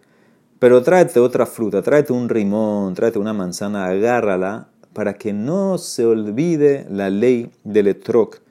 pero 0.61 0.81
tráete 0.83 1.19
otra 1.19 1.45
fruta, 1.47 1.83
tráete 1.83 2.13
un 2.13 2.29
rimón, 2.29 2.95
tráete 2.95 3.19
una 3.19 3.33
manzana, 3.33 3.87
agárrala 3.87 4.69
para 4.93 5.15
que 5.15 5.33
no 5.33 5.77
se 5.79 6.07
olvide 6.07 6.87
la 6.89 7.11
ley 7.11 7.51
del 7.65 7.89
etrok 7.89 8.42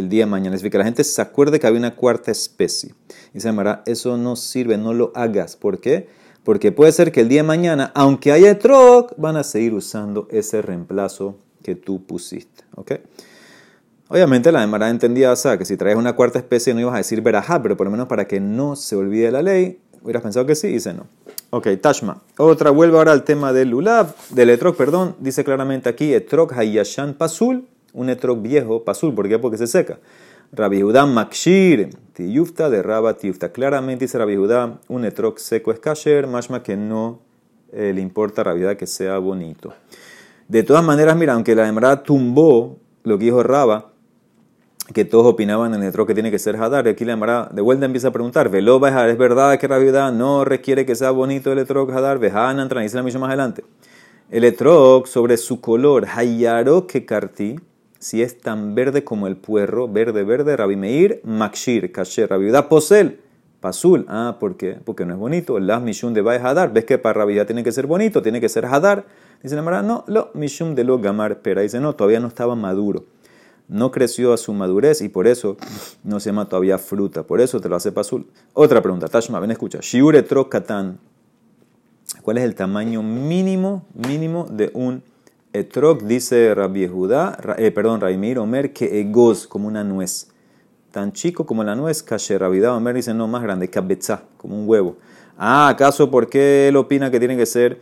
el 0.00 0.08
día 0.08 0.24
de 0.24 0.30
mañana. 0.30 0.56
Es 0.56 0.62
decir, 0.62 0.72
que 0.72 0.78
la 0.78 0.84
gente 0.84 1.04
se 1.04 1.20
acuerde 1.20 1.58
que 1.58 1.66
había 1.66 1.78
una 1.78 1.94
cuarta 1.94 2.30
especie. 2.30 2.94
Y 3.34 3.40
se 3.40 3.52
eso 3.86 4.16
no 4.16 4.36
sirve, 4.36 4.78
no 4.78 4.92
lo 4.92 5.12
hagas. 5.14 5.56
¿Por 5.56 5.80
qué? 5.80 6.08
Porque 6.44 6.72
puede 6.72 6.92
ser 6.92 7.12
que 7.12 7.20
el 7.20 7.28
día 7.28 7.42
de 7.42 7.48
mañana, 7.48 7.92
aunque 7.94 8.32
haya 8.32 8.58
troc, 8.58 9.12
van 9.16 9.36
a 9.36 9.44
seguir 9.44 9.74
usando 9.74 10.28
ese 10.30 10.62
reemplazo 10.62 11.36
que 11.62 11.74
tú 11.74 12.02
pusiste. 12.04 12.64
¿ok? 12.74 12.92
Obviamente 14.08 14.50
la 14.50 14.60
demara 14.60 14.88
entendía, 14.88 15.32
o 15.32 15.58
que 15.58 15.64
si 15.66 15.76
traes 15.76 15.96
una 15.96 16.14
cuarta 16.14 16.38
especie 16.38 16.72
no 16.72 16.80
ibas 16.80 16.94
a 16.94 16.98
decir 16.98 17.20
verajá, 17.20 17.62
pero 17.62 17.76
por 17.76 17.86
lo 17.86 17.90
menos 17.90 18.08
para 18.08 18.26
que 18.26 18.40
no 18.40 18.74
se 18.74 18.96
olvide 18.96 19.30
la 19.30 19.42
ley, 19.42 19.80
hubieras 20.02 20.22
pensado 20.22 20.46
que 20.46 20.54
sí, 20.54 20.68
dice 20.68 20.94
no. 20.94 21.06
Ok, 21.50 21.68
Tashma. 21.80 22.22
Otra, 22.38 22.70
vuelve 22.70 22.96
ahora 22.96 23.12
al 23.12 23.24
tema 23.24 23.52
del 23.52 23.70
lulav, 23.70 24.14
del 24.30 24.50
etrog, 24.50 24.76
perdón. 24.76 25.16
Dice 25.18 25.44
claramente 25.44 25.88
aquí, 25.88 26.12
etrog 26.14 26.52
hayashan 26.54 27.14
pasul, 27.14 27.66
un 27.92 28.10
etrog 28.10 28.40
viejo, 28.42 28.84
pasul, 28.84 29.14
¿por 29.14 29.28
qué? 29.28 29.38
Porque 29.38 29.58
se 29.58 29.66
seca. 29.66 29.98
Rabbi 30.52 30.80
Judá 30.80 31.04
Makshir, 31.04 31.90
Tiyufta 32.14 32.70
de 32.70 32.82
Rabba 32.82 33.14
Tiyufta. 33.14 33.52
Claramente 33.52 34.06
dice 34.06 34.18
Rabbi 34.18 34.36
Judá, 34.36 34.78
un 34.88 35.04
etrog 35.04 35.38
seco 35.38 35.72
es 35.72 35.78
kasher, 35.78 36.26
más 36.26 36.48
que 36.62 36.76
no 36.76 37.20
eh, 37.72 37.92
le 37.94 38.00
importa 38.00 38.40
a 38.40 38.44
Rabbi 38.44 38.60
Judá 38.60 38.76
que 38.76 38.86
sea 38.86 39.18
bonito. 39.18 39.74
De 40.48 40.62
todas 40.62 40.82
maneras, 40.82 41.16
mira, 41.16 41.34
aunque 41.34 41.54
la 41.54 41.68
hembra 41.68 42.02
tumbó 42.02 42.78
lo 43.04 43.18
que 43.18 43.26
dijo 43.26 43.42
Rabba, 43.42 43.92
que 44.94 45.04
todos 45.04 45.26
opinaban 45.26 45.74
en 45.74 45.82
el 45.82 45.88
etrog 45.90 46.06
que 46.06 46.14
tiene 46.14 46.30
que 46.30 46.38
ser 46.38 46.56
Hadar, 46.56 46.86
y 46.86 46.90
aquí 46.90 47.04
la 47.04 47.12
hembra 47.12 47.50
de 47.52 47.60
vuelta 47.60 47.84
empieza 47.84 48.08
a 48.08 48.12
preguntar, 48.12 48.48
Velo 48.48 48.76
¿es 48.86 49.18
verdad 49.18 49.58
que 49.58 49.68
Rabbi 49.68 49.88
Judá 49.88 50.10
no 50.10 50.44
requiere 50.44 50.86
que 50.86 50.94
sea 50.94 51.10
bonito 51.10 51.52
el 51.52 51.58
etrog 51.58 51.90
Hadar? 51.92 52.18
Vejanan, 52.18 52.68
dice 52.68 52.96
la 52.96 53.02
misma 53.02 53.20
más 53.20 53.28
adelante. 53.28 53.64
El 54.30 54.44
etrog 54.44 55.06
sobre 55.06 55.36
su 55.36 55.60
color, 55.60 56.06
Hayaro 56.06 56.86
que 56.86 57.04
carti, 57.04 57.56
si 57.98 58.22
es 58.22 58.40
tan 58.40 58.74
verde 58.74 59.04
como 59.04 59.26
el 59.26 59.36
puerro, 59.36 59.88
verde, 59.88 60.24
verde, 60.24 60.56
Rabbi 60.56 60.76
Meir, 60.76 61.20
Makshir, 61.24 61.90
Kasher, 61.92 62.30
Rabbi 62.30 62.50
Posel, 62.68 63.20
Pasul. 63.60 64.06
Ah, 64.08 64.36
¿por 64.38 64.56
qué? 64.56 64.78
Porque 64.84 65.04
no 65.04 65.14
es 65.14 65.18
bonito. 65.18 65.58
Las 65.58 65.82
Mishum 65.82 66.14
de 66.14 66.22
Bae 66.22 66.38
Hadar. 66.38 66.72
¿Ves 66.72 66.84
que 66.84 66.98
para 66.98 67.20
Rabbi 67.20 67.44
tiene 67.44 67.64
que 67.64 67.72
ser 67.72 67.86
bonito? 67.86 68.22
Tiene 68.22 68.40
que 68.40 68.48
ser 68.48 68.66
Hadar. 68.66 69.06
Dice 69.42 69.56
la 69.56 69.62
Mara, 69.62 69.82
no, 69.82 70.04
lo 70.06 70.30
Mishum 70.34 70.74
de 70.74 70.84
lo 70.84 70.98
Gamar 70.98 71.40
Pera. 71.40 71.62
Dice, 71.62 71.80
no, 71.80 71.94
todavía 71.94 72.20
no 72.20 72.28
estaba 72.28 72.54
maduro. 72.54 73.04
No 73.66 73.90
creció 73.90 74.32
a 74.32 74.36
su 74.36 74.52
madurez 74.54 75.02
y 75.02 75.08
por 75.08 75.26
eso 75.26 75.56
no 76.02 76.20
se 76.20 76.30
llama 76.30 76.48
todavía 76.48 76.78
fruta. 76.78 77.24
Por 77.24 77.40
eso 77.40 77.60
te 77.60 77.68
lo 77.68 77.76
hace 77.76 77.92
Pasul. 77.92 78.26
Otra 78.54 78.80
pregunta, 78.80 79.08
Tashma, 79.08 79.40
ven, 79.40 79.50
escucha. 79.50 79.80
Shiure 79.82 80.24
Katan. 80.24 80.98
¿Cuál 82.22 82.38
es 82.38 82.44
el 82.44 82.54
tamaño 82.54 83.02
mínimo, 83.02 83.84
mínimo 83.94 84.46
de 84.50 84.70
un 84.72 85.02
Etrog 85.52 86.02
dice 86.02 86.54
Rabbi 86.54 86.86
Judá, 86.86 87.38
eh, 87.56 87.70
perdón, 87.70 88.00
Raimir 88.00 88.38
Omer, 88.38 88.72
que 88.72 89.00
egos 89.00 89.46
como 89.46 89.66
una 89.66 89.82
nuez. 89.82 90.28
Tan 90.90 91.12
chico 91.12 91.46
como 91.46 91.64
la 91.64 91.74
nuez, 91.74 92.02
Kasher 92.02 92.40
Rabbi 92.40 92.62
Omer 92.64 92.94
dice 92.94 93.14
no, 93.14 93.26
más 93.28 93.42
grande, 93.42 93.68
kabetza, 93.68 94.22
como 94.36 94.60
un 94.60 94.68
huevo. 94.68 94.96
Ah, 95.38 95.68
¿acaso 95.68 96.10
por 96.10 96.28
qué 96.28 96.68
él 96.68 96.76
opina 96.76 97.10
que 97.10 97.18
tiene 97.18 97.36
que 97.36 97.46
ser 97.46 97.80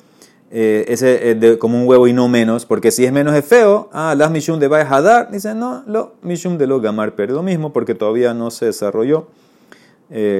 eh, 0.50 0.84
ese, 0.88 1.30
eh, 1.30 1.58
como 1.58 1.80
un 1.80 1.88
huevo 1.88 2.06
y 2.06 2.12
no 2.12 2.28
menos? 2.28 2.66
Porque 2.66 2.92
si 2.92 3.04
es 3.04 3.12
menos 3.12 3.34
es 3.34 3.44
feo. 3.44 3.90
Ah, 3.92 4.14
las 4.16 4.30
mishum 4.30 4.60
de 4.60 4.66
Hadar, 4.66 5.30
dice 5.30 5.54
no, 5.54 5.82
lo 5.86 6.14
mishum 6.22 6.58
de 6.58 6.66
lo 6.68 6.80
gamar, 6.80 7.16
pero 7.16 7.34
lo 7.34 7.42
mismo 7.42 7.72
porque 7.72 7.94
todavía 7.94 8.32
no 8.32 8.50
se 8.50 8.66
desarrolló 8.66 9.28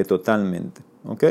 totalmente. 0.07 0.83
¿Ok? 1.05 1.25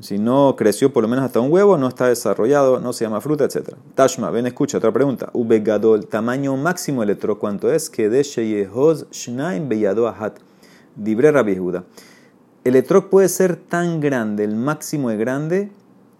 Si 0.00 0.18
no 0.18 0.56
creció 0.56 0.92
por 0.92 1.02
lo 1.02 1.08
menos 1.08 1.24
hasta 1.24 1.40
un 1.40 1.52
huevo, 1.52 1.78
no 1.78 1.86
está 1.86 2.08
desarrollado, 2.08 2.80
no 2.80 2.92
se 2.92 3.04
llama 3.04 3.20
fruta, 3.20 3.44
etc. 3.44 3.74
Tashma, 3.94 4.30
ven, 4.30 4.46
escucha, 4.46 4.78
otra 4.78 4.92
pregunta. 4.92 5.30
el 5.34 6.06
tamaño 6.08 6.56
máximo 6.56 7.02
electro, 7.02 7.38
¿cuánto 7.38 7.72
es? 7.72 7.88
Que 7.88 8.08
de 8.08 8.22
Sheyehoz 8.22 9.06
Shnaim 9.10 9.68
Beyado 9.68 10.08
Ahat. 10.08 10.38
Dibre 10.96 11.30
Rabbi 11.30 11.56
El 12.64 12.76
etrog 12.76 13.10
puede 13.10 13.28
ser 13.28 13.56
tan 13.56 14.00
grande, 14.00 14.44
el 14.44 14.56
máximo 14.56 15.10
de 15.10 15.16
grande, 15.16 15.70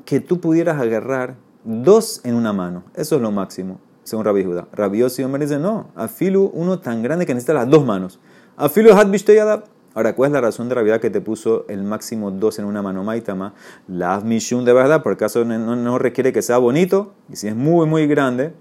que 0.05 0.21
tú 0.21 0.41
pudieras 0.41 0.81
agarrar 0.81 1.37
dos 1.65 2.21
en 2.25 2.35
una 2.35 2.53
mano. 2.53 2.85
Eso 2.95 3.17
es 3.17 3.23
lo 3.23 3.31
máximo, 3.31 3.81
según 4.03 4.25
Rabbi 4.25 4.45
Judá. 4.45 4.69
Rabbi 4.73 4.99
Yossi 4.99 5.25
dice, 5.25 5.59
no, 5.59 5.89
afilu 5.95 6.51
uno 6.55 6.79
tan 6.79 7.03
grande 7.03 7.27
que 7.27 7.35
necesita 7.35 7.55
las 7.55 7.69
dos 7.69 7.85
manos. 7.85 8.21
Afilu 8.57 8.93
Hat 8.93 9.11
Bishteyadab. 9.11 9.65
Ahora, 9.95 10.15
¿cuál 10.15 10.31
es 10.31 10.33
la 10.33 10.41
razón 10.41 10.69
de 10.69 10.75
la 10.75 10.99
que 11.01 11.11
te 11.11 11.21
puso 11.21 11.67
el 11.69 11.83
máximo 11.83 12.31
dos 12.31 12.59
en 12.59 12.65
una 12.65 12.81
mano 12.81 13.05
maitama? 13.05 13.55
La 13.89 14.15
admisión 14.15 14.65
de 14.65 14.73
verdad, 14.73 15.03
por 15.03 15.17
caso 15.17 15.45
no, 15.45 15.99
requiere 15.99 16.33
que 16.33 16.41
sea 16.41 16.59
bonito, 16.59 17.13
y 17.31 17.37
si 17.37 17.49
es 17.49 17.57
muy, 17.57 17.87
muy 17.87 18.07
grande, 18.07 18.55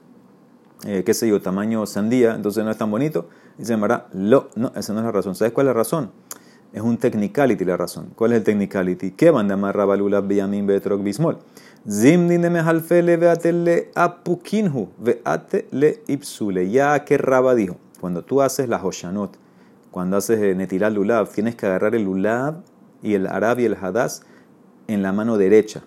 eh, 0.86 1.04
qué 1.06 1.14
sé 1.14 1.30
yo, 1.30 1.42
tamaño 1.42 1.86
sandía, 1.86 2.36
entonces 2.36 2.66
no 2.66 2.72
es 2.72 2.78
tan 2.78 2.92
bonito. 2.92 3.30
Dice 3.58 3.78
Mara, 3.78 4.08
lo, 4.14 4.50
no, 4.56 4.72
esa 4.76 4.94
no 4.94 5.00
es 5.00 5.06
la 5.06 5.12
razón. 5.12 5.36
¿Sabes 5.36 5.54
cuál 5.54 5.68
es 5.68 5.70
la 5.70 5.74
razón? 5.74 6.12
Es 6.74 6.82
un 6.82 6.98
technicality 6.98 7.66
la 7.66 7.78
razón. 7.78 8.12
¿Cuál 8.16 8.32
es 8.32 8.40
el 8.40 8.44
technicality? 8.44 9.12
¿Qué 9.12 9.30
van 9.30 9.46
a 9.48 9.50
llamar 9.50 9.76
Rabalula 9.76 10.22
Biyamin 10.22 10.66
Betrog 10.66 11.04
Bismol? 11.04 11.40
Zimnin 11.90 12.42
Mehalfele 12.52 13.18
Veatele 13.18 13.92
Apukinhu 13.94 14.90
Veatele 14.98 16.02
Ipsule. 16.08 16.70
Ya 16.70 17.04
que 17.04 17.18
Raba 17.18 17.56
dijo, 17.56 17.78
cuando 18.00 18.24
tú 18.24 18.42
haces 18.42 18.70
la 18.70 18.84
Hoshanot, 18.84 19.38
cuando 19.92 20.18
haces 20.18 20.56
netiral 20.56 20.94
lulav, 20.94 21.30
tienes 21.30 21.56
que 21.56 21.66
agarrar 21.66 21.94
el 21.96 22.04
lulav 22.04 22.64
y 23.04 23.14
el 23.14 23.28
arab 23.28 23.60
y 23.60 23.66
el 23.66 23.76
hadas 23.80 24.24
en 24.88 25.02
la 25.02 25.12
mano 25.12 25.38
derecha, 25.38 25.84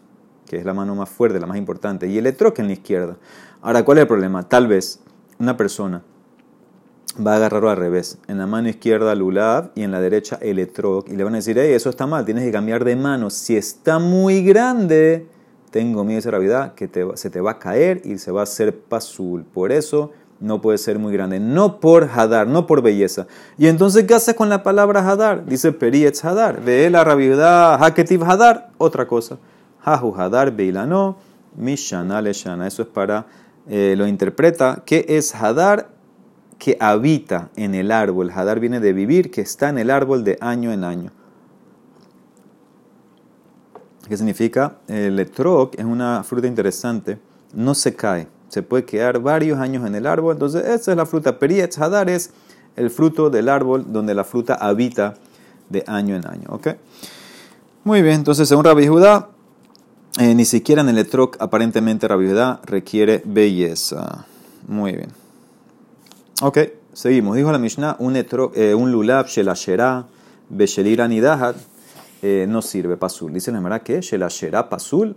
que 0.46 0.56
es 0.56 0.64
la 0.64 0.74
mano 0.74 0.94
más 0.94 1.08
fuerte, 1.08 1.40
la 1.40 1.46
más 1.46 1.56
importante, 1.56 2.06
y 2.06 2.18
el 2.18 2.26
etrog 2.26 2.54
en 2.58 2.66
la 2.66 2.74
izquierda. 2.74 3.16
Ahora, 3.62 3.84
¿cuál 3.84 3.98
es 3.98 4.02
el 4.02 4.08
problema? 4.08 4.42
Tal 4.48 4.66
vez 4.66 5.00
una 5.38 5.56
persona 5.56 6.02
va 7.24 7.34
a 7.34 7.36
agarrarlo 7.36 7.70
al 7.70 7.76
revés, 7.76 8.18
en 8.28 8.38
la 8.38 8.46
mano 8.46 8.68
izquierda 8.68 9.14
lulav 9.14 9.70
y 9.74 9.82
en 9.82 9.90
la 9.90 10.00
derecha 10.00 10.38
el 10.42 10.58
etrog, 10.58 11.08
y 11.08 11.16
le 11.16 11.24
van 11.24 11.34
a 11.34 11.36
decir, 11.38 11.58
hey, 11.58 11.72
eso 11.72 11.88
está 11.88 12.06
mal, 12.06 12.24
tienes 12.24 12.44
que 12.44 12.52
cambiar 12.52 12.84
de 12.84 12.96
mano. 12.96 13.30
Si 13.30 13.56
está 13.56 13.98
muy 13.98 14.42
grande, 14.42 15.28
tengo 15.70 16.04
miedo 16.04 16.16
de 16.16 16.20
esa 16.20 16.30
gravedad 16.30 16.74
que 16.74 16.90
se 17.14 17.30
te 17.30 17.40
va 17.40 17.52
a 17.52 17.58
caer 17.58 18.02
y 18.04 18.18
se 18.18 18.30
va 18.30 18.40
a 18.40 18.44
hacer 18.44 18.78
pasul. 18.78 19.44
Por 19.44 19.72
eso 19.72 20.12
no 20.44 20.60
puede 20.60 20.76
ser 20.78 20.98
muy 20.98 21.12
grande. 21.12 21.40
No 21.40 21.80
por 21.80 22.04
hadar, 22.04 22.46
no 22.46 22.66
por 22.66 22.82
belleza. 22.82 23.26
Y 23.56 23.66
entonces, 23.66 24.04
¿qué 24.04 24.14
hace 24.14 24.34
con 24.34 24.50
la 24.50 24.62
palabra 24.62 25.08
hadar? 25.08 25.46
Dice 25.46 25.72
perietz 25.72 26.22
hadar. 26.24 26.62
Ve 26.62 26.90
la 26.90 27.02
rabiudad, 27.02 27.82
haketiv 27.82 28.22
hadar, 28.22 28.70
otra 28.76 29.06
cosa. 29.06 29.38
Hahu 29.82 30.14
hadar 30.14 30.54
beilano, 30.54 31.16
mishana 31.56 32.20
leshana. 32.20 32.66
Eso 32.66 32.82
es 32.82 32.88
para, 32.88 33.26
eh, 33.68 33.94
lo 33.96 34.06
interpreta. 34.06 34.82
¿Qué 34.84 35.06
es 35.08 35.34
hadar? 35.34 35.88
Que 36.58 36.76
habita 36.78 37.48
en 37.56 37.74
el 37.74 37.90
árbol. 37.90 38.30
Hadar 38.30 38.60
viene 38.60 38.80
de 38.80 38.92
vivir, 38.92 39.30
que 39.30 39.40
está 39.40 39.70
en 39.70 39.78
el 39.78 39.90
árbol 39.90 40.24
de 40.24 40.36
año 40.40 40.72
en 40.72 40.84
año. 40.84 41.10
¿Qué 44.06 44.16
significa? 44.18 44.76
El 44.88 45.18
etrog 45.18 45.70
es 45.78 45.84
una 45.86 46.22
fruta 46.22 46.46
interesante. 46.46 47.18
No 47.54 47.74
se 47.74 47.94
cae 47.94 48.28
se 48.54 48.62
puede 48.62 48.84
quedar 48.84 49.18
varios 49.18 49.58
años 49.58 49.84
en 49.84 49.96
el 49.96 50.06
árbol. 50.06 50.34
Entonces, 50.34 50.64
esa 50.64 50.92
es 50.92 50.96
la 50.96 51.06
fruta. 51.06 51.40
Perietz 51.40 51.76
Hadar 51.76 52.08
es 52.08 52.30
el 52.76 52.88
fruto 52.88 53.28
del 53.28 53.48
árbol 53.48 53.86
donde 53.88 54.14
la 54.14 54.22
fruta 54.22 54.54
habita 54.54 55.14
de 55.68 55.82
año 55.88 56.14
en 56.14 56.24
año. 56.24 56.46
¿ok? 56.50 56.68
Muy 57.82 58.00
bien, 58.02 58.14
entonces, 58.14 58.48
según 58.48 58.64
Rabbi 58.64 58.86
Judá, 58.86 59.30
eh, 60.20 60.36
ni 60.36 60.44
siquiera 60.44 60.82
en 60.82 60.88
el 60.88 60.98
etrog, 60.98 61.32
aparentemente 61.40 62.06
Rabbi 62.06 62.28
Judá 62.28 62.60
requiere 62.64 63.22
belleza. 63.24 64.24
Muy 64.68 64.92
bien. 64.92 65.08
Ok, 66.40 66.58
seguimos. 66.92 67.34
Dijo 67.34 67.50
la 67.50 67.58
Mishnah, 67.58 67.96
un, 67.98 68.14
eh, 68.14 68.74
un 68.74 68.92
lulab, 68.92 69.26
shelashera, 69.26 70.06
beshelir 70.48 71.02
anidahat, 71.02 71.56
eh, 72.22 72.46
no 72.48 72.62
sirve 72.62 72.96
pasul. 72.96 73.32
Dice 73.32 73.50
la 73.50 73.58
Mishnah 73.58 73.80
que 73.80 74.00
shelashera 74.00 74.68
pasul 74.68 75.16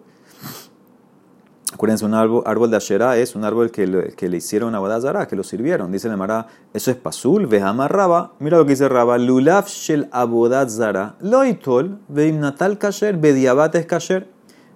Acuérdense, 1.74 2.06
un 2.06 2.14
árbol, 2.14 2.72
de 2.72 2.78
Asherá 2.78 3.18
es 3.18 3.36
un 3.36 3.44
árbol 3.44 3.72
que 3.72 3.86
le, 3.86 4.38
hicieron 4.38 4.74
a 4.74 4.80
Bodazara, 4.80 5.28
que 5.28 5.36
lo 5.36 5.44
sirvieron. 5.44 5.92
Dice 5.92 6.08
la 6.08 6.16
Mara, 6.16 6.48
eso 6.74 6.92
es 6.92 6.98
pasul, 6.98 7.46
vejama 7.46 7.90
raba. 7.90 8.34
Mira 8.40 8.58
lo 8.58 8.64
que 8.64 8.72
dice 8.72 8.88
raba, 8.88 9.18
lulav 9.18 9.66
shel 9.68 10.08
abodazara, 10.14 11.18
loitol, 11.20 12.00
natal 12.08 12.78
kasher, 12.78 13.18
bediabat 13.18 13.76
es 13.76 13.86
kasher. 13.86 14.30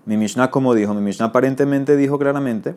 Mi 0.05 0.17
Mishnah, 0.17 0.51
como 0.51 0.73
dijo, 0.73 0.93
mi 0.93 1.01
Mishnah 1.01 1.27
aparentemente 1.27 1.95
dijo 1.95 2.19
claramente 2.19 2.75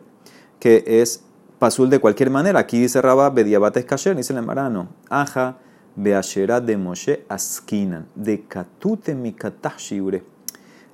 que 0.59 0.83
es 0.87 1.25
pasul 1.59 1.89
de 1.89 1.99
cualquier 1.99 2.29
manera. 2.29 2.59
Aquí 2.59 2.79
dice 2.79 3.01
raba, 3.01 3.29
bediabat 3.31 3.75
es 3.75 3.85
kasher. 3.85 4.15
Dice 4.15 4.33
la 4.33 4.41
Mara, 4.41 4.69
no. 4.69 4.87
Aja, 5.09 5.57
beashera 5.97 6.61
de 6.61 6.77
Moshe 6.77 7.25
askinan, 7.27 8.07
de 8.15 8.45
katute 8.47 9.13
mikatah 9.13 9.77
shiure. 9.77 10.23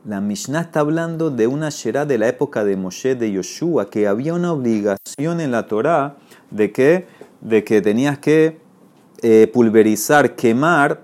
La 0.03 0.19
Mishnah 0.19 0.61
está 0.61 0.79
hablando 0.79 1.29
de 1.29 1.45
una 1.45 1.69
Shera 1.69 2.07
de 2.07 2.17
la 2.17 2.27
época 2.27 2.63
de 2.63 2.75
Moshe 2.75 3.13
de 3.13 3.31
Yoshua, 3.31 3.87
que 3.91 4.07
había 4.07 4.33
una 4.33 4.51
obligación 4.51 5.39
en 5.39 5.51
la 5.51 5.67
Torá 5.67 6.15
de 6.49 6.71
que, 6.71 7.05
de 7.39 7.63
que 7.63 7.81
tenías 7.81 8.17
que 8.17 8.57
eh, 9.21 9.47
pulverizar, 9.53 10.35
quemar, 10.35 11.01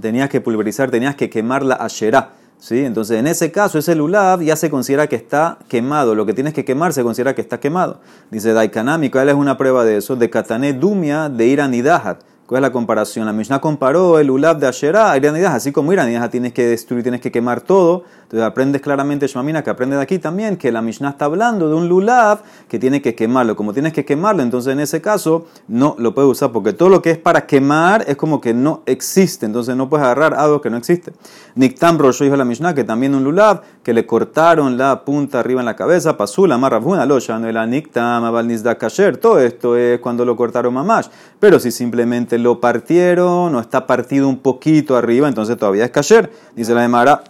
tenías 0.00 0.28
que 0.28 0.40
pulverizar, 0.40 0.90
tenías 0.90 1.14
que 1.14 1.30
quemar 1.30 1.62
la 1.62 1.76
Asherá. 1.76 2.32
¿sí? 2.58 2.84
Entonces, 2.84 3.20
en 3.20 3.28
ese 3.28 3.52
caso, 3.52 3.78
ese 3.78 3.94
lulav 3.94 4.42
ya 4.42 4.56
se 4.56 4.70
considera 4.70 5.06
que 5.06 5.14
está 5.14 5.58
quemado. 5.68 6.16
Lo 6.16 6.26
que 6.26 6.34
tienes 6.34 6.54
que 6.54 6.64
quemar 6.64 6.92
se 6.92 7.04
considera 7.04 7.36
que 7.36 7.42
está 7.42 7.60
quemado. 7.60 8.00
Dice 8.32 8.54
Daikanami, 8.54 9.08
¿cuál 9.08 9.28
es 9.28 9.36
una 9.36 9.56
prueba 9.56 9.84
de 9.84 9.98
eso? 9.98 10.16
De 10.16 10.28
Katané 10.28 10.72
Dumia 10.72 11.28
de 11.28 11.46
Iranidahat. 11.46 12.22
¿Cuál 12.48 12.60
es 12.60 12.68
la 12.70 12.72
comparación? 12.72 13.26
La 13.26 13.34
Mishnah 13.34 13.60
comparó 13.60 14.18
el 14.18 14.30
Ulab 14.30 14.58
de 14.58 14.66
Asherah 14.66 15.10
a 15.10 15.18
Iranidas, 15.18 15.52
así 15.52 15.70
como 15.70 15.92
Iranidas 15.92 16.30
tienes 16.30 16.54
que 16.54 16.66
destruir, 16.66 17.02
tienes 17.02 17.20
que 17.20 17.30
quemar 17.30 17.60
todo. 17.60 18.04
Entonces 18.28 18.46
aprendes 18.46 18.82
claramente, 18.82 19.26
Shmamina, 19.26 19.64
que 19.64 19.70
aprende 19.70 19.96
de 19.96 20.02
aquí 20.02 20.18
también, 20.18 20.58
que 20.58 20.70
la 20.70 20.82
Mishnah 20.82 21.08
está 21.08 21.24
hablando 21.24 21.70
de 21.70 21.74
un 21.74 21.88
Lulav 21.88 22.42
que 22.68 22.78
tiene 22.78 23.00
que 23.00 23.14
quemarlo. 23.14 23.56
Como 23.56 23.72
tienes 23.72 23.94
que 23.94 24.04
quemarlo, 24.04 24.42
entonces 24.42 24.74
en 24.74 24.80
ese 24.80 25.00
caso 25.00 25.46
no 25.66 25.96
lo 25.98 26.12
puedes 26.12 26.30
usar, 26.30 26.52
porque 26.52 26.74
todo 26.74 26.90
lo 26.90 27.00
que 27.00 27.10
es 27.12 27.16
para 27.16 27.46
quemar 27.46 28.04
es 28.06 28.16
como 28.16 28.38
que 28.42 28.52
no 28.52 28.82
existe. 28.84 29.46
Entonces 29.46 29.76
no 29.76 29.88
puedes 29.88 30.04
agarrar 30.04 30.34
algo 30.34 30.60
que 30.60 30.68
no 30.68 30.76
existe. 30.76 31.14
Niktam 31.54 31.96
Rosho 31.96 32.24
dijo 32.24 32.36
la 32.36 32.44
Mishnah 32.44 32.74
que 32.74 32.84
también 32.84 33.14
un 33.14 33.24
Lulav 33.24 33.62
que 33.82 33.94
le 33.94 34.04
cortaron 34.04 34.76
la 34.76 35.06
punta 35.06 35.40
arriba 35.40 35.62
en 35.62 35.66
la 35.66 35.76
cabeza, 35.76 36.18
pasó 36.18 36.46
la 36.46 36.58
marrafuna, 36.58 37.06
loya, 37.06 37.38
no 37.38 37.48
era 37.48 37.64
Niktam, 37.66 38.24
Abalnizda 38.24 38.76
Kasher. 38.76 39.16
Todo 39.16 39.38
esto 39.38 39.74
es 39.74 40.00
cuando 40.00 40.26
lo 40.26 40.36
cortaron 40.36 40.74
mamash. 40.74 41.06
Pero 41.40 41.58
si 41.58 41.70
simplemente 41.70 42.36
lo 42.36 42.60
partieron 42.60 43.54
o 43.54 43.60
está 43.60 43.86
partido 43.86 44.28
un 44.28 44.40
poquito 44.40 44.98
arriba, 44.98 45.28
entonces 45.28 45.56
todavía 45.56 45.86
es 45.86 45.90
kasher. 45.90 46.30
Dice 46.54 46.74
la 46.74 46.84
Emara, 46.84 47.22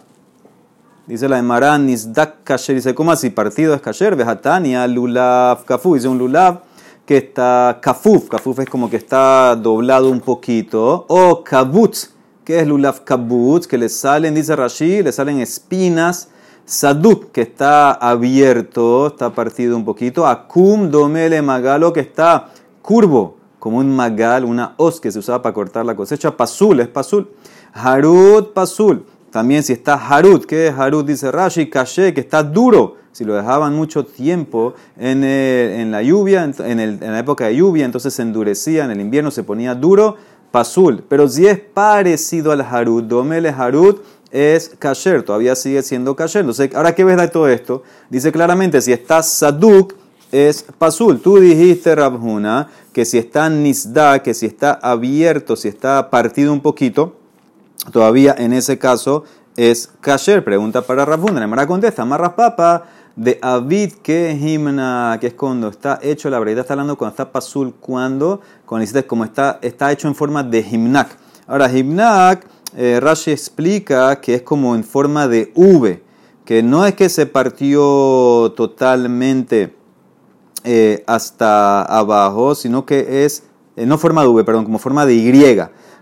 dice 1.09 1.27
la 1.27 1.39
Emara, 1.39 1.77
nisdak 1.77 2.43
kasher. 2.43 2.75
Dice, 2.75 2.93
¿cómo 2.93 3.11
así? 3.11 3.29
Partido 3.31 3.73
es 3.73 3.81
kasher. 3.81 4.15
Vejatania, 4.15 4.87
lulav 4.87 5.65
kafuf. 5.65 5.95
Dice 5.95 6.07
un 6.07 6.19
lulav 6.19 6.61
que 7.05 7.17
está 7.17 7.79
kafuf. 7.81 8.29
Kafuf 8.29 8.59
es 8.59 8.69
como 8.69 8.89
que 8.89 8.97
está 8.97 9.55
doblado 9.55 10.09
un 10.09 10.21
poquito. 10.21 11.05
O 11.09 11.43
kabutz, 11.43 12.11
que 12.45 12.59
es 12.59 12.67
lulav 12.67 13.03
kabutz, 13.03 13.67
que 13.67 13.77
le 13.77 13.89
salen, 13.89 14.35
dice 14.35 14.55
Rashi, 14.55 15.01
le 15.01 15.11
salen 15.11 15.39
espinas. 15.39 16.29
Saduk, 16.65 17.31
que 17.31 17.41
está 17.41 17.93
abierto, 17.93 19.07
está 19.07 19.31
partido 19.31 19.75
un 19.75 19.83
poquito. 19.83 20.27
Akum 20.27 20.91
domele 20.91 21.41
magalo, 21.41 21.91
que 21.91 22.01
está 22.01 22.49
curvo 22.83 23.37
como 23.57 23.79
un 23.79 23.95
magal, 23.95 24.45
una 24.45 24.75
hoz 24.77 25.01
que 25.01 25.11
se 25.11 25.17
usaba 25.17 25.41
para 25.41 25.53
cortar 25.53 25.83
la 25.83 25.95
cosecha. 25.95 26.37
Pasul 26.37 26.79
es 26.79 26.87
pasul. 26.87 27.27
Harut 27.73 28.53
pasul. 28.53 29.03
También 29.31 29.63
si 29.63 29.73
está 29.73 29.93
harut, 29.93 30.45
que 30.45 30.67
es 30.67 30.73
harut? 30.73 31.05
Dice 31.05 31.31
Rashi, 31.31 31.69
caché, 31.69 32.13
que 32.13 32.21
está 32.21 32.43
duro. 32.43 32.97
Si 33.11 33.25
lo 33.25 33.33
dejaban 33.35 33.75
mucho 33.75 34.05
tiempo 34.05 34.73
en, 34.97 35.23
en 35.23 35.91
la 35.91 36.01
lluvia, 36.01 36.43
en, 36.43 36.79
en, 36.79 36.99
la 36.99 37.19
época 37.19 37.47
de 37.47 37.55
lluvia, 37.55 37.85
entonces 37.85 38.13
se 38.13 38.21
endurecía, 38.21 38.85
en 38.85 38.91
el 38.91 39.01
invierno 39.01 39.31
se 39.31 39.43
ponía 39.43 39.75
duro, 39.75 40.15
pasul. 40.51 41.03
Pero 41.07 41.27
si 41.27 41.47
es 41.47 41.59
parecido 41.59 42.51
al 42.51 42.61
harut, 42.61 43.05
domele 43.05 43.49
harut, 43.49 44.01
es 44.31 44.71
kasher, 44.77 45.23
todavía 45.23 45.55
sigue 45.55 45.81
siendo 45.81 46.15
kasher. 46.15 46.41
Entonces, 46.41 46.73
ahora 46.75 46.93
qué 46.93 47.03
ves 47.03 47.17
de 47.17 47.27
todo 47.27 47.47
esto, 47.47 47.83
dice 48.09 48.31
claramente, 48.31 48.81
si 48.81 48.93
está 48.93 49.23
saduk, 49.23 49.95
es 50.31 50.65
pasul. 50.77 51.19
Tú 51.19 51.39
dijiste, 51.39 51.95
Rabhuna, 51.95 52.69
que 52.93 53.05
si 53.05 53.17
está 53.17 53.49
nisda, 53.49 54.21
que 54.21 54.33
si 54.33 54.45
está 54.45 54.73
abierto, 54.73 55.55
si 55.55 55.67
está 55.67 56.09
partido 56.09 56.53
un 56.53 56.61
poquito, 56.61 57.18
todavía 57.91 58.35
en 58.37 58.53
ese 58.53 58.77
caso 58.77 59.23
es 59.55 59.89
kasher. 60.01 60.43
Pregunta 60.43 60.81
para 60.81 61.05
Rabhuna. 61.05 61.45
La 61.45 61.67
contesta, 61.67 62.05
marras 62.05 62.33
papa 62.33 62.85
de 63.15 63.37
avid 63.41 63.93
que 64.01 64.31
himna, 64.31 65.17
que 65.19 65.27
es 65.27 65.33
cuando 65.33 65.67
está 65.67 65.99
hecho, 66.01 66.29
la 66.29 66.39
verdad 66.39 66.59
está 66.59 66.73
hablando 66.73 66.97
cuando 66.97 67.11
está 67.11 67.31
pasul, 67.31 67.75
cuando, 67.77 68.39
cuando 68.65 68.85
dices 68.85 69.03
como 69.03 69.25
está, 69.25 69.59
está 69.61 69.91
hecho 69.91 70.07
en 70.07 70.15
forma 70.15 70.41
de 70.41 70.59
himnak. 70.59 71.09
Ahora, 71.45 71.69
himnak, 71.69 72.45
eh, 72.77 72.99
Rashi 73.01 73.31
explica 73.31 74.21
que 74.21 74.35
es 74.35 74.41
como 74.43 74.73
en 74.73 74.85
forma 74.85 75.27
de 75.27 75.51
V, 75.55 76.01
que 76.45 76.63
no 76.63 76.85
es 76.85 76.93
que 76.93 77.09
se 77.09 77.25
partió 77.25 78.53
totalmente 78.55 79.75
eh, 80.63 81.03
hasta 81.05 81.81
abajo, 81.83 82.55
sino 82.55 82.85
que 82.85 83.25
es, 83.25 83.43
eh, 83.75 83.85
no 83.85 83.97
forma 83.97 84.21
de 84.21 84.29
V, 84.29 84.43
perdón, 84.45 84.63
como 84.63 84.79
forma 84.79 85.05
de 85.05 85.15
Y. 85.15 85.59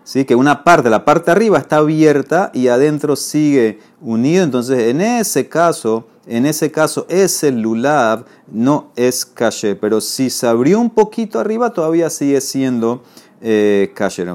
¿sí? 0.08 0.24
Que 0.24 0.36
una 0.36 0.64
parte, 0.64 0.90
la 0.90 1.04
parte 1.04 1.26
de 1.26 1.32
arriba 1.34 1.58
está 1.58 1.78
abierta 1.78 2.50
y 2.54 2.70
adentro 2.70 3.18
sigue 3.18 3.80
unido. 4.00 4.46
Entonces, 4.46 4.88
en 4.88 5.02
ese 5.02 5.50
caso, 5.50 6.08
en 6.26 6.46
ese 6.46 6.72
caso, 6.72 7.06
ese 7.10 7.52
lulav 7.52 8.26
no 8.50 8.92
es 8.96 9.26
caché. 9.26 9.76
Pero 9.76 10.00
si 10.00 10.30
se 10.30 10.48
abrió 10.48 10.80
un 10.80 10.90
poquito 10.90 11.42
arriba, 11.42 11.74
todavía 11.74 12.10
sigue 12.10 12.40
siendo 12.40 13.04
eh, 13.42 13.94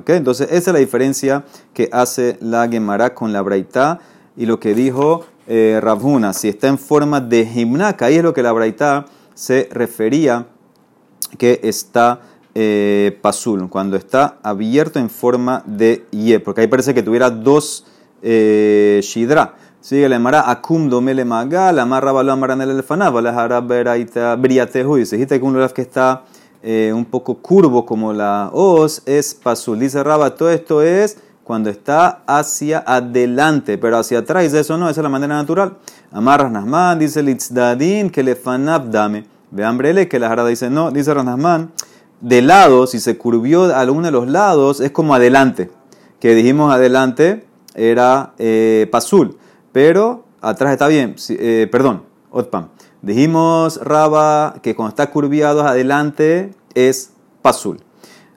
Entonces, 0.09 0.49
esa 0.51 0.71
es 0.71 0.75
la 0.75 0.79
diferencia 0.79 1.45
que 1.73 1.89
hace 1.91 2.37
la 2.43 2.69
Gemara 2.69 3.15
con 3.15 3.33
la 3.33 3.41
Braitá 3.41 3.99
y 4.37 4.45
lo 4.45 4.61
que 4.61 4.75
dijo 4.75 5.25
eh, 5.47 5.81
Si 6.35 6.49
está 6.49 6.69
en 6.69 6.79
forma 6.79 7.23
de 7.23 7.47
gimnaca, 7.47 8.07
ahí 8.07 8.17
es 8.17 8.23
lo 8.23 8.35
que 8.35 8.43
la 8.43 8.53
Braitá 8.53 9.07
se 9.35 9.71
refería 9.73 10.49
que 11.39 11.61
está 11.63 12.21
eh, 12.55 13.19
pasul, 13.23 13.69
cuando 13.69 13.97
está 13.97 14.37
abierto 14.43 14.99
en 14.99 15.09
forma 15.09 15.63
de 15.67 16.05
ye, 16.11 16.41
porque 16.41 16.63
ahí 16.63 16.67
parece 16.67 16.95
que 16.95 17.03
tuviera 17.03 17.31
dos 17.31 17.87
eh, 18.23 19.01
shidra. 19.03 19.55
Sigue 19.81 20.09
la 20.09 20.19
mara 20.19 20.49
akum 20.49 20.89
domele 20.89 21.25
magal, 21.25 21.79
amarra 21.79 22.13
balo 22.13 22.31
amaran 22.31 22.61
el 22.61 22.71
elefanav, 22.71 23.21
la 23.21 23.33
jara 23.33 23.61
briatehu. 23.61 24.99
Y 24.99 25.07
se 25.07 25.17
dijiste 25.17 25.41
que 25.41 25.45
un 25.45 25.55
lugar 25.55 25.73
que 25.73 25.83
está 25.83 26.23
eh, 26.63 26.93
un 26.95 27.05
poco 27.05 27.39
curvo 27.39 27.85
como 27.85 28.13
la 28.13 28.51
os 28.53 29.03
es 29.07 29.35
pasul. 29.35 29.81
Dice 29.81 30.03
Raba, 30.05 30.37
todo 30.37 30.51
esto 30.51 30.83
es 30.83 31.19
cuando 31.43 31.69
está 31.69 32.23
hacia 32.27 32.85
adelante, 32.87 33.77
pero 33.77 33.99
hacia 33.99 34.21
atrás, 34.21 34.55
eso 34.55 34.79
no, 34.79 34.89
esa 34.89 35.01
es 35.01 35.03
la 35.03 35.09
manera 35.09 35.35
natural. 35.35 35.77
Amarras 36.13 36.53
Nasman, 36.53 37.01
dice 37.01 37.21
Litzdadin, 37.21 38.11
que 38.11 38.23
le 38.23 38.37
fanab 38.37 38.89
dame. 38.89 39.25
Ve 39.51 39.65
hambrele, 39.65 40.09
que 40.09 40.19
la 40.19 40.29
jarada 40.29 40.49
dice 40.49 40.71
no, 40.71 40.91
dice 40.91 41.13
Rasnasman, 41.13 41.73
de 42.23 42.41
lado, 42.41 42.87
si 42.87 43.01
se 43.01 43.19
curvió 43.19 43.65
a 43.65 43.81
alguno 43.81 44.07
de 44.07 44.13
los 44.13 44.29
lados, 44.29 44.81
es 44.81 44.93
como 44.93 45.15
adelante. 45.15 45.71
Que 46.21 46.35
dijimos 46.35 46.73
adelante 46.73 47.45
era 47.75 48.33
eh, 48.39 48.89
pasul, 48.93 49.37
pero 49.73 50.25
atrás 50.41 50.73
está 50.73 50.87
bien, 50.87 51.17
eh, 51.29 51.69
perdón, 51.71 52.05
otpam. 52.31 52.69
Dijimos 53.03 53.81
Raba 53.83 54.55
que 54.63 54.77
cuando 54.77 54.91
está 54.91 55.11
curviado 55.11 55.67
adelante 55.67 56.55
es 56.75 57.11
pasul. 57.43 57.81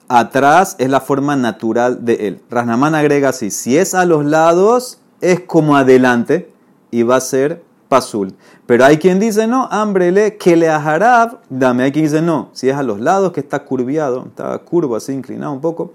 Atrás 0.08 0.74
es 0.78 0.90
la 0.90 1.00
forma 1.00 1.36
natural 1.36 2.04
de 2.04 2.26
él. 2.26 2.42
Rasnaman 2.50 2.96
agrega 2.96 3.28
así, 3.28 3.52
si 3.52 3.78
es 3.78 3.94
a 3.94 4.04
los 4.04 4.24
lados 4.24 4.98
es 5.20 5.40
como 5.40 5.76
adelante 5.76 6.52
y 6.90 7.04
va 7.04 7.16
a 7.16 7.20
ser 7.20 7.62
pasul. 7.88 8.34
Pero 8.66 8.84
hay 8.84 8.98
quien 8.98 9.18
dice, 9.18 9.46
no, 9.46 9.68
hambrele, 9.70 10.36
que 10.36 10.56
le 10.56 10.68
ajarab, 10.68 11.40
dame. 11.48 11.84
Hay 11.84 11.92
quien 11.92 12.04
dice, 12.04 12.22
no, 12.22 12.50
si 12.52 12.68
es 12.68 12.76
a 12.76 12.82
los 12.82 13.00
lados 13.00 13.32
que 13.32 13.40
está 13.40 13.64
curviado, 13.64 14.26
está 14.26 14.58
curvo 14.58 14.96
así, 14.96 15.12
inclinado 15.12 15.52
un 15.52 15.60
poco, 15.60 15.92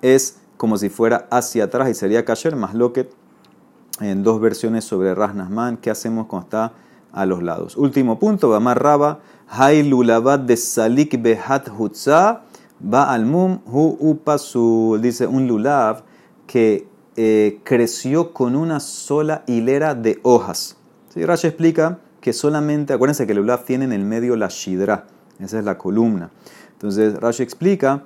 es 0.00 0.38
como 0.56 0.76
si 0.76 0.88
fuera 0.88 1.26
hacia 1.30 1.64
atrás 1.64 1.90
y 1.90 1.94
sería 1.94 2.24
kasher, 2.24 2.54
más 2.54 2.74
lo 2.74 2.92
que 2.92 3.10
en 4.00 4.22
dos 4.22 4.40
versiones 4.40 4.84
sobre 4.84 5.14
Rasnasman, 5.14 5.76
¿qué 5.76 5.90
hacemos 5.90 6.26
cuando 6.26 6.46
está 6.46 6.72
a 7.12 7.26
los 7.26 7.42
lados? 7.42 7.76
Último 7.76 8.18
punto, 8.18 8.48
Bamar 8.48 8.82
Raba, 8.82 9.20
Hay 9.48 9.82
lulabat 9.82 10.42
de 10.42 10.56
salik 10.56 11.20
behat 11.20 11.68
hutza, 11.68 12.42
ba 12.80 13.12
al 13.12 13.26
mum 13.26 13.58
hu 13.66 13.96
upasul. 14.00 15.00
Dice 15.02 15.26
un 15.26 15.46
lulav 15.46 16.04
que 16.46 16.88
eh, 17.16 17.60
creció 17.64 18.32
con 18.32 18.56
una 18.56 18.80
sola 18.80 19.44
hilera 19.46 19.94
de 19.94 20.20
hojas. 20.22 20.76
¿Sí? 21.12 21.24
Rashi 21.24 21.48
explica 21.48 21.98
que 22.20 22.32
solamente, 22.32 22.92
acuérdense 22.92 23.26
que 23.26 23.32
el 23.32 23.38
Lulav 23.38 23.64
tiene 23.64 23.84
en 23.84 23.92
el 23.92 24.04
medio 24.04 24.36
la 24.36 24.48
Shidra, 24.48 25.06
esa 25.40 25.58
es 25.58 25.64
la 25.64 25.76
columna. 25.76 26.30
Entonces 26.72 27.20
Rashi 27.20 27.42
explica 27.42 28.04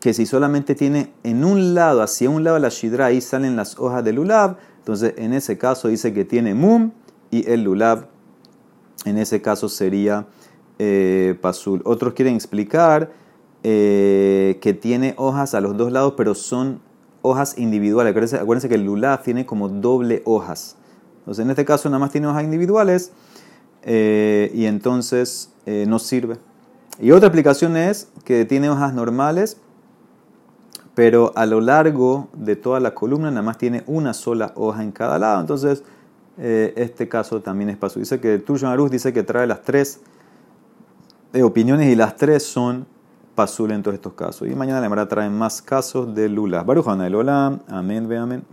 que 0.00 0.12
si 0.14 0.26
solamente 0.26 0.74
tiene 0.74 1.12
en 1.22 1.44
un 1.44 1.74
lado, 1.74 2.02
hacia 2.02 2.28
un 2.30 2.44
lado 2.44 2.58
la 2.58 2.68
Shidra, 2.68 3.06
ahí 3.06 3.20
salen 3.20 3.56
las 3.56 3.78
hojas 3.78 4.04
del 4.04 4.16
Lulav, 4.16 4.56
entonces 4.78 5.14
en 5.16 5.32
ese 5.32 5.58
caso 5.58 5.88
dice 5.88 6.12
que 6.12 6.24
tiene 6.24 6.54
Mum 6.54 6.92
y 7.30 7.50
el 7.50 7.64
Lulav 7.64 8.06
en 9.04 9.18
ese 9.18 9.42
caso 9.42 9.68
sería 9.68 10.26
eh, 10.78 11.36
pasul. 11.40 11.82
Otros 11.84 12.14
quieren 12.14 12.34
explicar 12.34 13.12
eh, 13.62 14.58
que 14.60 14.74
tiene 14.74 15.14
hojas 15.16 15.54
a 15.54 15.60
los 15.60 15.76
dos 15.76 15.92
lados, 15.92 16.14
pero 16.16 16.34
son 16.34 16.80
hojas 17.22 17.58
individuales. 17.58 18.10
Acuérdense, 18.34 18.68
que 18.68 18.74
el 18.74 18.84
lulav 18.84 19.22
tiene 19.22 19.46
como 19.46 19.68
doble 19.68 20.22
hojas. 20.24 20.76
Entonces, 21.24 21.44
en 21.44 21.50
este 21.50 21.64
caso 21.64 21.88
nada 21.88 21.98
más 21.98 22.10
tiene 22.10 22.26
hojas 22.26 22.44
individuales 22.44 23.12
eh, 23.82 24.50
y 24.54 24.66
entonces 24.66 25.50
no 25.64 25.98
sirve. 25.98 26.36
Y 27.00 27.10
otra 27.12 27.28
explicación 27.28 27.76
es 27.76 28.08
que 28.24 28.44
tiene 28.44 28.68
hojas 28.68 28.92
normales, 28.92 29.56
pero 30.94 31.32
a 31.36 31.46
lo 31.46 31.60
largo 31.60 32.28
de 32.34 32.54
toda 32.54 32.80
la 32.80 32.94
columna 32.94 33.30
nada 33.30 33.42
más 33.42 33.56
tiene 33.56 33.82
una 33.86 34.12
sola 34.12 34.52
hoja 34.56 34.82
en 34.82 34.92
cada 34.92 35.18
lado. 35.18 35.40
Entonces, 35.40 35.82
este 36.36 37.08
caso 37.08 37.40
también 37.40 37.70
es 37.70 37.78
pasul. 37.78 38.02
Dice 38.02 38.20
que 38.20 38.38
Tuyo 38.38 38.68
Aruz 38.68 38.90
dice 38.90 39.12
que 39.14 39.22
trae 39.22 39.46
las 39.46 39.62
tres 39.62 40.00
opiniones 41.42 41.88
y 41.90 41.96
las 41.96 42.16
tres 42.16 42.44
son 42.44 42.86
pasul 43.34 43.72
en 43.72 43.82
todos 43.82 43.94
estos 43.94 44.12
casos. 44.12 44.48
Y 44.48 44.54
mañana 44.54 44.80
la 44.80 44.88
verdad 44.88 45.08
traen 45.08 45.36
más 45.36 45.62
casos 45.62 46.14
de 46.14 46.28
Lula. 46.28 46.62
Barujana 46.62 47.06
el 47.06 47.14
Olam. 47.14 47.60
Amén, 47.68 48.08
ve 48.08 48.18
amén. 48.18 48.42